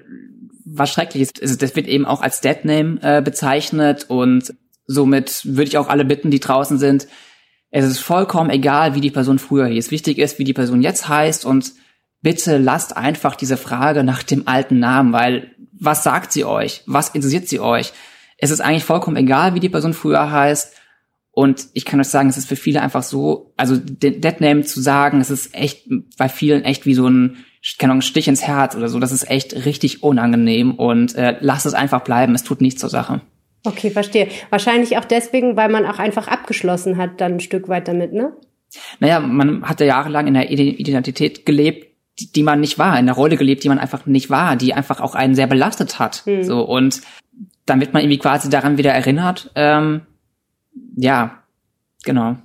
was 0.66 0.92
Schreckliches. 0.92 1.32
Also 1.42 1.58
das 1.58 1.76
wird 1.76 1.88
eben 1.88 2.06
auch 2.06 2.22
als 2.22 2.42
Deadname 2.42 3.00
äh, 3.02 3.22
bezeichnet 3.22 4.06
und 4.08 4.54
somit 4.86 5.42
würde 5.46 5.70
ich 5.70 5.78
auch 5.78 5.90
alle 5.90 6.06
bitten, 6.06 6.32
die 6.32 6.40
draußen 6.40 6.78
sind, 6.78 7.08
es 7.72 7.86
ist 7.86 8.00
vollkommen 8.00 8.50
egal, 8.50 8.96
wie 8.96 9.02
die 9.02 9.12
Person 9.12 9.40
früher 9.40 9.68
hieß. 9.68 9.92
Wichtig 9.92 10.18
ist, 10.18 10.40
wie 10.40 10.44
die 10.44 10.54
Person 10.54 10.82
jetzt 10.82 11.08
heißt 11.08 11.46
und 11.46 11.74
bitte 12.22 12.58
lasst 12.58 12.98
einfach 12.98 13.36
diese 13.36 13.58
Frage 13.58 14.04
nach 14.04 14.24
dem 14.24 14.48
alten 14.48 14.80
Namen, 14.80 15.14
weil 15.14 15.56
was 15.80 16.04
sagt 16.04 16.32
sie 16.32 16.46
euch? 16.46 16.84
Was 16.88 17.10
interessiert 17.10 17.48
sie 17.48 17.60
euch? 17.60 17.94
Es 18.38 18.52
ist 18.52 18.62
eigentlich 18.62 18.84
vollkommen 18.84 19.18
egal, 19.18 19.54
wie 19.56 19.60
die 19.60 19.70
Person 19.70 19.94
früher 19.94 20.32
heißt. 20.32 20.76
Und 21.32 21.68
ich 21.74 21.86
kann 21.86 22.00
euch 22.00 22.08
sagen, 22.08 22.28
es 22.28 22.38
ist 22.38 22.50
für 22.50 22.56
viele 22.56 22.82
einfach 22.82 23.04
so, 23.04 23.54
also 23.56 23.78
den 23.78 24.20
Deadname 24.20 24.64
zu 24.64 24.82
sagen, 24.82 25.22
es 25.22 25.30
ist 25.30 25.54
echt 25.54 25.88
bei 26.18 26.28
vielen 26.28 26.64
echt 26.64 26.86
wie 26.86 26.96
so 26.96 27.08
ein, 27.08 27.38
keine 27.78 27.92
Ahnung, 27.92 28.02
Stich 28.02 28.28
ins 28.28 28.46
Herz 28.46 28.76
oder 28.76 28.90
so. 28.90 29.00
Das 29.00 29.12
ist 29.12 29.30
echt 29.30 29.54
richtig 29.66 30.04
unangenehm 30.04 30.76
und 30.76 31.16
äh, 31.16 31.38
lasst 31.40 31.66
es 31.66 31.74
einfach 31.74 32.02
bleiben. 32.02 32.36
Es 32.36 32.44
tut 32.44 32.62
nichts 32.62 32.82
zur 32.82 32.90
Sache. 32.90 33.22
Okay, 33.64 33.90
verstehe. 33.90 34.30
Wahrscheinlich 34.50 34.98
auch 34.98 35.06
deswegen, 35.06 35.58
weil 35.58 35.70
man 35.70 35.86
auch 35.86 36.00
einfach 36.00 36.28
abgeschlossen 36.28 36.98
hat, 36.98 37.20
dann 37.22 37.34
ein 37.34 37.40
Stück 37.40 37.68
weit 37.68 37.88
damit, 37.88 38.14
ne? 38.14 38.34
Naja, 39.00 39.20
man 39.20 39.64
hat 39.64 39.80
ja 39.80 39.88
jahrelang 39.88 40.28
in 40.28 40.36
der 40.36 40.50
Identität 40.52 41.46
gelebt, 41.46 41.88
die, 42.20 42.32
die 42.32 42.44
man 42.44 42.60
nicht 42.60 42.78
war, 42.78 43.00
in 43.00 43.08
der 43.08 43.16
Rolle 43.16 43.38
gelebt, 43.38 43.64
die 43.64 43.70
man 43.70 43.80
einfach 43.80 44.06
nicht 44.06 44.30
war, 44.30 44.56
die 44.56 44.74
einfach 44.74 45.02
auch 45.02 45.16
einen 45.16 45.36
sehr 45.36 45.48
belastet 45.48 46.00
hat. 46.00 46.24
Hm. 46.26 46.44
So 46.44 46.62
und 46.62 47.02
dann 47.66 47.80
wird 47.80 47.94
man 47.94 48.04
irgendwie 48.04 48.20
quasi 48.20 48.50
daran 48.50 48.78
wieder 48.78 48.92
erinnert. 48.92 49.52
Ähm, 49.56 50.02
ja, 50.96 51.44
genau. 52.04 52.38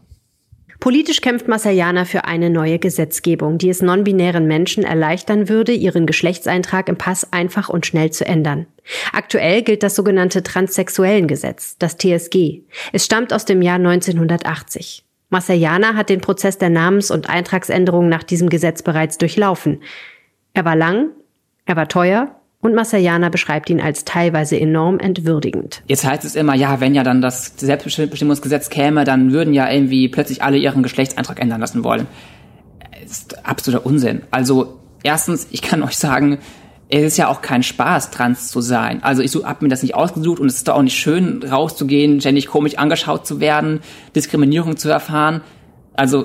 Politisch 0.84 1.22
kämpft 1.22 1.48
Masayana 1.48 2.04
für 2.04 2.26
eine 2.26 2.50
neue 2.50 2.78
Gesetzgebung, 2.78 3.56
die 3.56 3.70
es 3.70 3.80
non-binären 3.80 4.46
Menschen 4.46 4.84
erleichtern 4.84 5.48
würde, 5.48 5.72
ihren 5.72 6.04
Geschlechtseintrag 6.04 6.90
im 6.90 6.98
Pass 6.98 7.32
einfach 7.32 7.70
und 7.70 7.86
schnell 7.86 8.10
zu 8.10 8.26
ändern. 8.26 8.66
Aktuell 9.14 9.62
gilt 9.62 9.82
das 9.82 9.94
sogenannte 9.94 10.42
Transsexuellengesetz, 10.42 11.78
das 11.78 11.96
TSG. 11.96 12.64
Es 12.92 13.06
stammt 13.06 13.32
aus 13.32 13.46
dem 13.46 13.62
Jahr 13.62 13.76
1980. 13.76 15.06
Massayana 15.30 15.94
hat 15.94 16.10
den 16.10 16.20
Prozess 16.20 16.58
der 16.58 16.68
Namens- 16.68 17.10
und 17.10 17.30
Eintragsänderung 17.30 18.10
nach 18.10 18.22
diesem 18.22 18.50
Gesetz 18.50 18.82
bereits 18.82 19.16
durchlaufen. 19.16 19.82
Er 20.52 20.66
war 20.66 20.76
lang, 20.76 21.12
er 21.64 21.76
war 21.76 21.88
teuer 21.88 22.38
und 22.64 22.75
Massayana 22.75 23.28
beschreibt 23.28 23.68
ihn 23.68 23.78
als 23.78 24.06
teilweise 24.06 24.59
enorm 24.59 24.99
entwürdigend. 24.99 25.83
Jetzt 25.87 26.06
heißt 26.06 26.25
es 26.25 26.35
immer, 26.35 26.54
ja, 26.54 26.80
wenn 26.80 26.94
ja 26.94 27.02
dann 27.02 27.21
das 27.21 27.52
Selbstbestimmungsgesetz 27.59 28.71
käme, 28.71 29.04
dann 29.04 29.33
würden 29.33 29.52
ja 29.52 29.71
irgendwie 29.71 30.09
plötzlich 30.09 30.42
alle 30.42 30.56
ihren 30.56 30.83
Geschlechtseintrag 30.83 31.42
ändern 31.42 31.61
lassen 31.61 31.85
wollen. 31.85 32.06
Ist 33.04 33.47
absoluter 33.47 33.85
Unsinn. 33.85 34.23
Also 34.30 34.78
erstens, 35.02 35.47
ich 35.50 35.61
kann 35.61 35.83
euch 35.85 35.97
sagen, 35.97 36.38
es 36.88 37.02
ist 37.02 37.16
ja 37.18 37.28
auch 37.28 37.42
kein 37.42 37.62
Spaß, 37.62 38.11
trans 38.11 38.49
zu 38.49 38.62
sein. 38.62 39.02
Also 39.02 39.21
ich 39.21 39.35
hab 39.35 39.61
mir 39.61 39.68
das 39.68 39.83
nicht 39.83 39.94
ausgesucht 39.94 40.40
und 40.40 40.47
es 40.47 40.56
ist 40.56 40.68
doch 40.68 40.76
auch 40.76 40.83
nicht 40.83 40.97
schön, 40.97 41.42
rauszugehen, 41.42 42.23
ständig 42.23 42.47
komisch 42.47 42.78
angeschaut 42.78 43.26
zu 43.26 43.40
werden, 43.40 43.80
Diskriminierung 44.16 44.78
zu 44.78 44.88
erfahren. 44.88 45.42
Also 45.92 46.25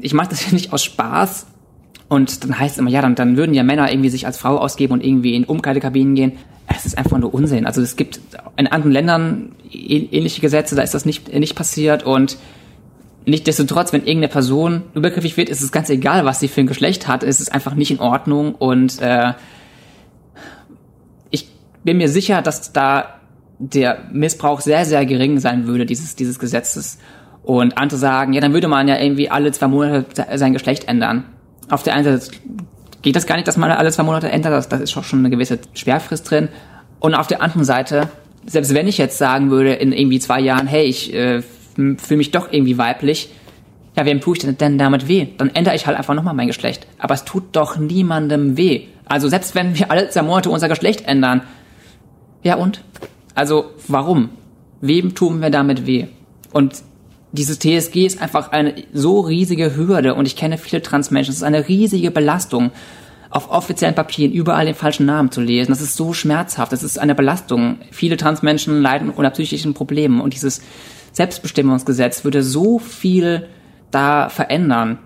ich 0.00 0.14
mache 0.14 0.30
das 0.30 0.44
ja 0.50 0.52
nicht 0.52 0.72
aus 0.72 0.82
Spaß. 0.82 1.46
Und 2.08 2.44
dann 2.44 2.58
heißt 2.58 2.74
es 2.74 2.78
immer, 2.78 2.90
ja, 2.90 3.02
dann, 3.02 3.14
dann 3.14 3.36
würden 3.36 3.54
ja 3.54 3.62
Männer 3.62 3.90
irgendwie 3.90 4.10
sich 4.10 4.26
als 4.26 4.38
Frau 4.38 4.58
ausgeben 4.58 4.92
und 4.92 5.04
irgendwie 5.04 5.34
in 5.34 5.44
Umkleidekabinen 5.44 6.14
gehen. 6.14 6.32
Es 6.68 6.86
ist 6.86 6.98
einfach 6.98 7.18
nur 7.18 7.34
Unsinn. 7.34 7.66
Also 7.66 7.82
es 7.82 7.96
gibt 7.96 8.20
in 8.56 8.66
anderen 8.66 8.92
Ländern 8.92 9.52
ähnliche 9.70 10.40
Gesetze, 10.40 10.76
da 10.76 10.82
ist 10.82 10.94
das 10.94 11.04
nicht, 11.04 11.32
nicht 11.32 11.54
passiert 11.54 12.04
und 12.04 12.38
Nichtsdestotrotz, 13.28 13.92
wenn 13.92 14.02
irgendeine 14.02 14.28
Person 14.28 14.82
übergriffig 14.94 15.36
wird, 15.36 15.48
ist 15.48 15.60
es 15.60 15.72
ganz 15.72 15.90
egal, 15.90 16.24
was 16.24 16.38
sie 16.38 16.46
für 16.46 16.60
ein 16.60 16.68
Geschlecht 16.68 17.08
hat. 17.08 17.24
Es 17.24 17.40
ist 17.40 17.52
einfach 17.52 17.74
nicht 17.74 17.90
in 17.90 17.98
Ordnung 17.98 18.54
und 18.54 19.02
äh, 19.02 19.32
bin 21.86 21.96
mir 21.98 22.08
sicher, 22.08 22.42
dass 22.42 22.72
da 22.72 23.20
der 23.58 24.08
Missbrauch 24.12 24.60
sehr, 24.60 24.84
sehr 24.84 25.06
gering 25.06 25.38
sein 25.38 25.66
würde, 25.66 25.86
dieses, 25.86 26.16
dieses 26.16 26.38
Gesetzes. 26.38 26.98
Und 27.42 27.78
andere 27.78 27.98
sagen, 27.98 28.32
ja, 28.32 28.40
dann 28.40 28.52
würde 28.52 28.68
man 28.68 28.88
ja 28.88 28.98
irgendwie 28.98 29.30
alle 29.30 29.52
zwei 29.52 29.68
Monate 29.68 30.26
sein 30.36 30.52
Geschlecht 30.52 30.88
ändern. 30.88 31.24
Auf 31.68 31.82
der 31.82 31.94
einen 31.94 32.04
Seite 32.04 32.36
geht 33.02 33.16
das 33.16 33.26
gar 33.26 33.36
nicht, 33.36 33.48
dass 33.48 33.56
man 33.56 33.70
alle 33.70 33.90
zwei 33.92 34.02
Monate 34.02 34.30
ändert, 34.30 34.52
das, 34.52 34.68
das 34.68 34.80
ist 34.80 34.90
schon 34.90 35.18
eine 35.20 35.30
gewisse 35.30 35.58
Sperrfrist 35.74 36.30
drin. 36.30 36.48
Und 36.98 37.14
auf 37.14 37.26
der 37.26 37.42
anderen 37.42 37.64
Seite, 37.64 38.08
selbst 38.46 38.74
wenn 38.74 38.88
ich 38.88 38.98
jetzt 38.98 39.18
sagen 39.18 39.50
würde, 39.50 39.74
in 39.74 39.92
irgendwie 39.92 40.18
zwei 40.18 40.40
Jahren, 40.40 40.66
hey, 40.66 40.84
ich 40.84 41.14
äh, 41.14 41.42
fühle 41.74 42.16
mich 42.16 42.30
doch 42.30 42.50
irgendwie 42.50 42.78
weiblich, 42.78 43.30
ja, 43.96 44.04
wem 44.04 44.20
tue 44.20 44.36
ich 44.36 44.42
denn, 44.42 44.58
denn 44.58 44.78
damit 44.78 45.08
weh? 45.08 45.26
Dann 45.38 45.54
ändere 45.54 45.74
ich 45.74 45.86
halt 45.86 45.96
einfach 45.96 46.14
nochmal 46.14 46.34
mein 46.34 46.48
Geschlecht. 46.48 46.86
Aber 46.98 47.14
es 47.14 47.24
tut 47.24 47.44
doch 47.52 47.78
niemandem 47.78 48.56
weh. 48.56 48.88
Also 49.06 49.28
selbst 49.28 49.54
wenn 49.54 49.78
wir 49.78 49.90
alle 49.90 50.10
zwei 50.10 50.22
Monate 50.22 50.50
unser 50.50 50.68
Geschlecht 50.68 51.06
ändern, 51.06 51.42
ja 52.42 52.56
und? 52.56 52.82
Also 53.34 53.70
warum? 53.88 54.30
Wem 54.80 55.14
tun 55.14 55.40
wir 55.40 55.50
damit 55.50 55.86
weh? 55.86 56.06
Und 56.52 56.82
dieses 57.32 57.58
TSG 57.58 58.06
ist 58.06 58.22
einfach 58.22 58.52
eine 58.52 58.74
so 58.92 59.20
riesige 59.20 59.76
Hürde 59.76 60.14
und 60.14 60.26
ich 60.26 60.36
kenne 60.36 60.58
viele 60.58 60.82
Transmenschen. 60.82 61.32
Es 61.32 61.38
ist 61.38 61.42
eine 61.42 61.68
riesige 61.68 62.10
Belastung, 62.10 62.70
auf 63.28 63.50
offiziellen 63.50 63.94
Papieren 63.94 64.32
überall 64.32 64.66
den 64.66 64.74
falschen 64.74 65.04
Namen 65.04 65.30
zu 65.30 65.40
lesen. 65.40 65.72
Das 65.72 65.80
ist 65.80 65.96
so 65.96 66.12
schmerzhaft. 66.12 66.72
Das 66.72 66.82
ist 66.82 66.98
eine 66.98 67.14
Belastung. 67.14 67.78
Viele 67.90 68.16
Transmenschen 68.16 68.80
leiden 68.80 69.10
unter 69.10 69.30
psychischen 69.30 69.74
Problemen 69.74 70.20
und 70.20 70.32
dieses 70.32 70.62
Selbstbestimmungsgesetz 71.12 72.24
würde 72.24 72.42
so 72.42 72.78
viel 72.78 73.48
da 73.90 74.28
verändern 74.28 74.98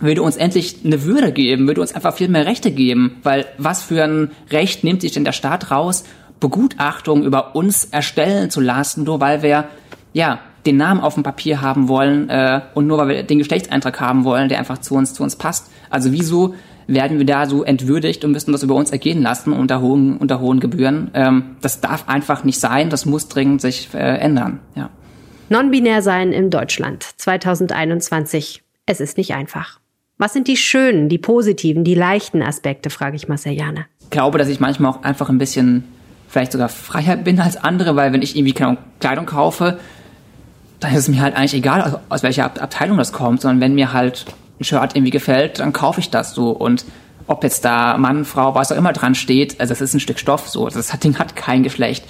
würde 0.00 0.22
uns 0.22 0.36
endlich 0.36 0.76
eine 0.84 1.04
Würde 1.04 1.32
geben, 1.32 1.66
würde 1.66 1.80
uns 1.80 1.92
einfach 1.92 2.14
viel 2.14 2.28
mehr 2.28 2.46
Rechte 2.46 2.70
geben, 2.70 3.16
weil 3.22 3.46
was 3.58 3.82
für 3.82 4.04
ein 4.04 4.30
Recht 4.50 4.84
nimmt 4.84 5.00
sich 5.00 5.12
denn 5.12 5.24
der 5.24 5.32
Staat 5.32 5.70
raus, 5.70 6.04
Begutachtung 6.40 7.24
über 7.24 7.56
uns 7.56 7.84
erstellen 7.84 8.50
zu 8.50 8.60
lassen, 8.60 9.04
nur 9.04 9.20
weil 9.20 9.42
wir 9.42 9.68
ja 10.12 10.38
den 10.66 10.76
Namen 10.76 11.00
auf 11.00 11.14
dem 11.14 11.22
Papier 11.22 11.60
haben 11.60 11.88
wollen 11.88 12.28
äh, 12.28 12.60
und 12.74 12.86
nur 12.86 12.98
weil 12.98 13.08
wir 13.08 13.22
den 13.22 13.38
Geschlechtseintrag 13.38 14.00
haben 14.00 14.24
wollen, 14.24 14.48
der 14.48 14.58
einfach 14.58 14.78
zu 14.78 14.94
uns 14.94 15.14
zu 15.14 15.22
uns 15.22 15.36
passt. 15.36 15.70
Also 15.90 16.12
wieso 16.12 16.54
werden 16.86 17.18
wir 17.18 17.26
da 17.26 17.46
so 17.46 17.64
entwürdigt 17.64 18.24
und 18.24 18.32
müssen 18.32 18.52
das 18.52 18.62
über 18.62 18.74
uns 18.74 18.90
ergehen 18.90 19.22
lassen 19.22 19.52
unter 19.52 19.80
hohen 19.80 20.16
unter 20.16 20.40
hohen 20.40 20.60
Gebühren? 20.60 21.10
Ähm, 21.14 21.56
das 21.60 21.80
darf 21.80 22.08
einfach 22.08 22.44
nicht 22.44 22.60
sein. 22.60 22.90
Das 22.90 23.06
muss 23.06 23.28
dringend 23.28 23.60
sich 23.60 23.88
äh, 23.94 23.98
ändern. 23.98 24.60
Ja. 24.74 24.90
Non-binär 25.50 26.02
sein 26.02 26.32
in 26.32 26.50
Deutschland 26.50 27.02
2021. 27.16 28.62
Es 28.86 29.00
ist 29.00 29.16
nicht 29.16 29.34
einfach. 29.34 29.80
Was 30.18 30.32
sind 30.32 30.48
die 30.48 30.56
schönen, 30.56 31.08
die 31.08 31.18
positiven, 31.18 31.84
die 31.84 31.94
leichten 31.94 32.42
Aspekte, 32.42 32.90
frage 32.90 33.16
ich 33.16 33.28
Marcel 33.28 33.52
Jane. 33.52 33.86
Ich 34.00 34.10
glaube, 34.10 34.38
dass 34.38 34.48
ich 34.48 34.58
manchmal 34.58 34.90
auch 34.90 35.02
einfach 35.04 35.28
ein 35.28 35.38
bisschen 35.38 35.84
vielleicht 36.28 36.52
sogar 36.52 36.68
freier 36.68 37.16
bin 37.16 37.40
als 37.40 37.56
andere, 37.56 37.96
weil 37.96 38.12
wenn 38.12 38.22
ich 38.22 38.36
irgendwie 38.36 38.76
Kleidung 39.00 39.26
kaufe, 39.26 39.78
dann 40.80 40.92
ist 40.92 41.00
es 41.00 41.08
mir 41.08 41.20
halt 41.20 41.36
eigentlich 41.36 41.54
egal, 41.54 41.82
aus, 41.82 42.00
aus 42.08 42.22
welcher 42.22 42.44
Abteilung 42.44 42.98
das 42.98 43.12
kommt, 43.12 43.40
sondern 43.40 43.60
wenn 43.60 43.74
mir 43.74 43.92
halt 43.92 44.26
ein 44.60 44.64
Shirt 44.64 44.94
irgendwie 44.94 45.10
gefällt, 45.10 45.60
dann 45.60 45.72
kaufe 45.72 46.00
ich 46.00 46.10
das 46.10 46.34
so 46.34 46.50
und 46.50 46.84
ob 47.26 47.44
jetzt 47.44 47.64
da 47.64 47.98
Mann, 47.98 48.24
Frau, 48.24 48.54
was 48.54 48.72
auch 48.72 48.76
immer 48.76 48.92
dran 48.92 49.14
steht, 49.14 49.60
also 49.60 49.72
das 49.72 49.80
ist 49.80 49.94
ein 49.94 50.00
Stück 50.00 50.18
Stoff 50.18 50.48
so, 50.48 50.68
das 50.68 50.88
Ding 51.00 51.18
hat 51.18 51.36
kein 51.36 51.62
Geschlecht. 51.62 52.04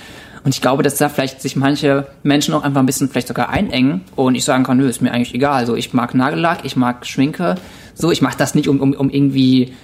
Und 0.44 0.54
ich 0.54 0.62
glaube, 0.62 0.85
dass 0.85 0.96
da 0.96 1.09
vielleicht 1.09 1.42
sich 1.42 1.57
manche 1.57 2.07
Menschen 2.22 2.54
auch 2.54 2.62
einfach 2.62 2.81
ein 2.81 2.87
bisschen 2.87 3.09
vielleicht 3.09 3.26
sogar 3.26 3.48
einengen 3.48 4.02
und 4.14 4.37
ich 4.37 4.44
sagen 4.44 4.62
kann, 4.62 4.78
nö, 4.78 4.88
ist 4.88 5.02
mir 5.02 5.12
eigentlich 5.12 5.35
egal. 5.35 5.66
So, 5.66 5.74
ich 5.74 5.92
mag 5.92 6.14
Nagellack, 6.14 6.61
ich 6.62 6.76
mag 6.76 7.04
Schminke, 7.07 7.57
so, 7.94 8.12
ich 8.12 8.22
mache 8.22 8.38
das 8.38 8.54
nicht, 8.54 8.68
um, 8.68 8.81
um, 8.81 8.92
um 8.92 9.11
irgendwie 9.11 9.74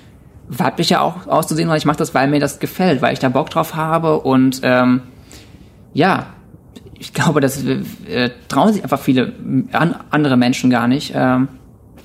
weiblicher 0.48 1.02
auch 1.02 1.26
auszusehen, 1.26 1.68
weil 1.68 1.78
ich 1.78 1.86
mache 1.86 1.96
das, 1.96 2.14
weil 2.14 2.28
mir 2.28 2.38
das 2.38 2.60
gefällt, 2.60 3.02
weil 3.02 3.12
ich 3.12 3.18
da 3.18 3.28
Bock 3.28 3.50
drauf 3.50 3.74
habe 3.74 4.20
und 4.20 4.60
ähm, 4.62 5.02
ja, 5.92 6.26
ich 6.98 7.12
glaube, 7.12 7.40
das 7.40 7.62
äh, 7.64 8.30
trauen 8.48 8.72
sich 8.72 8.82
einfach 8.82 9.00
viele 9.00 9.32
an, 9.72 9.96
andere 10.10 10.36
Menschen 10.36 10.70
gar 10.70 10.88
nicht 10.88 11.12
ähm, 11.14 11.48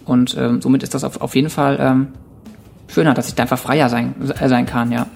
und 0.05 0.35
ähm, 0.37 0.61
somit 0.61 0.83
ist 0.83 0.93
das 0.93 1.03
auf, 1.03 1.21
auf 1.21 1.35
jeden 1.35 1.49
Fall 1.49 1.77
ähm, 1.79 2.07
schöner, 2.87 3.13
dass 3.13 3.27
ich 3.29 3.35
da 3.35 3.43
einfach 3.43 3.59
freier 3.59 3.89
sein, 3.89 4.15
äh, 4.39 4.49
sein 4.49 4.65
kann, 4.65 4.91
ja. 4.91 5.07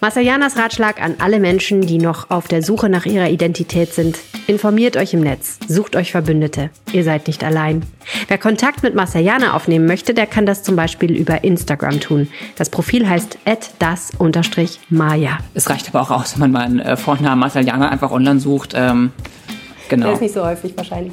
Masayanas 0.00 0.56
Ratschlag 0.56 1.02
an 1.02 1.16
alle 1.18 1.40
Menschen, 1.40 1.82
die 1.82 1.98
noch 1.98 2.30
auf 2.30 2.48
der 2.48 2.62
Suche 2.62 2.88
nach 2.88 3.04
ihrer 3.04 3.28
Identität 3.28 3.92
sind. 3.92 4.18
Informiert 4.46 4.96
euch 4.96 5.14
im 5.14 5.20
Netz, 5.20 5.58
sucht 5.68 5.96
euch 5.96 6.12
Verbündete. 6.12 6.70
Ihr 6.92 7.04
seid 7.04 7.26
nicht 7.26 7.44
allein. 7.44 7.82
Wer 8.28 8.38
Kontakt 8.38 8.82
mit 8.82 8.94
Masayana 8.94 9.54
aufnehmen 9.54 9.86
möchte, 9.86 10.14
der 10.14 10.26
kann 10.26 10.46
das 10.46 10.62
zum 10.62 10.76
Beispiel 10.76 11.12
über 11.12 11.44
Instagram 11.44 12.00
tun. 12.00 12.28
Das 12.56 12.70
Profil 12.70 13.08
heißt 13.08 13.38
das-maya. 13.78 15.38
Es 15.54 15.70
reicht 15.70 15.88
aber 15.88 16.02
auch 16.02 16.10
aus, 16.10 16.34
wenn 16.34 16.50
man 16.50 16.52
meinen 16.52 16.80
äh, 16.80 16.96
Vornamen 16.96 17.40
Masayana 17.40 17.88
einfach 17.88 18.10
online 18.10 18.40
sucht. 18.40 18.72
Ähm, 18.74 19.12
genau. 19.88 20.06
Der 20.06 20.14
ist 20.14 20.22
nicht 20.22 20.34
so 20.34 20.44
häufig 20.44 20.76
wahrscheinlich. 20.76 21.12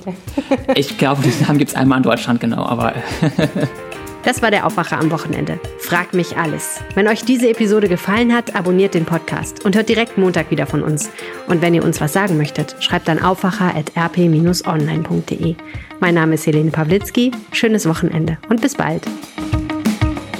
ich 0.75 0.97
glaube, 0.97 1.21
diesen 1.21 1.45
Namen 1.45 1.59
gibt 1.59 1.71
es 1.71 1.77
einmal 1.77 1.97
in 1.97 2.03
Deutschland, 2.03 2.39
genau, 2.39 2.65
aber... 2.65 2.93
Das 4.23 4.41
war 4.41 4.51
der 4.51 4.65
Aufwacher 4.65 4.99
am 4.99 5.11
Wochenende. 5.11 5.59
Frag 5.79 6.13
mich 6.13 6.37
alles. 6.37 6.81
Wenn 6.95 7.07
euch 7.07 7.23
diese 7.23 7.49
Episode 7.49 7.87
gefallen 7.87 8.33
hat, 8.33 8.55
abonniert 8.55 8.93
den 8.93 9.05
Podcast 9.05 9.63
und 9.65 9.75
hört 9.75 9.89
direkt 9.89 10.17
Montag 10.17 10.51
wieder 10.51 10.67
von 10.67 10.83
uns. 10.83 11.09
Und 11.47 11.61
wenn 11.61 11.73
ihr 11.73 11.83
uns 11.83 12.01
was 12.01 12.13
sagen 12.13 12.37
möchtet, 12.37 12.75
schreibt 12.79 13.07
dann 13.07 13.21
aufwacher.rp-online.de. 13.21 15.55
Mein 15.99 16.15
Name 16.15 16.35
ist 16.35 16.45
Helene 16.45 16.71
Pawlitzki. 16.71 17.31
Schönes 17.51 17.87
Wochenende 17.87 18.37
und 18.49 18.61
bis 18.61 18.75
bald. 18.75 19.03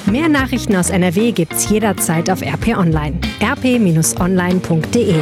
Mehr 0.06 0.30
Nachrichten 0.30 0.76
aus 0.76 0.90
NRW 0.90 1.32
gibt's 1.32 1.70
jederzeit 1.70 2.30
auf 2.30 2.42
RP 2.42 2.78
Online. 2.78 3.20
rp-online.de 3.42 5.16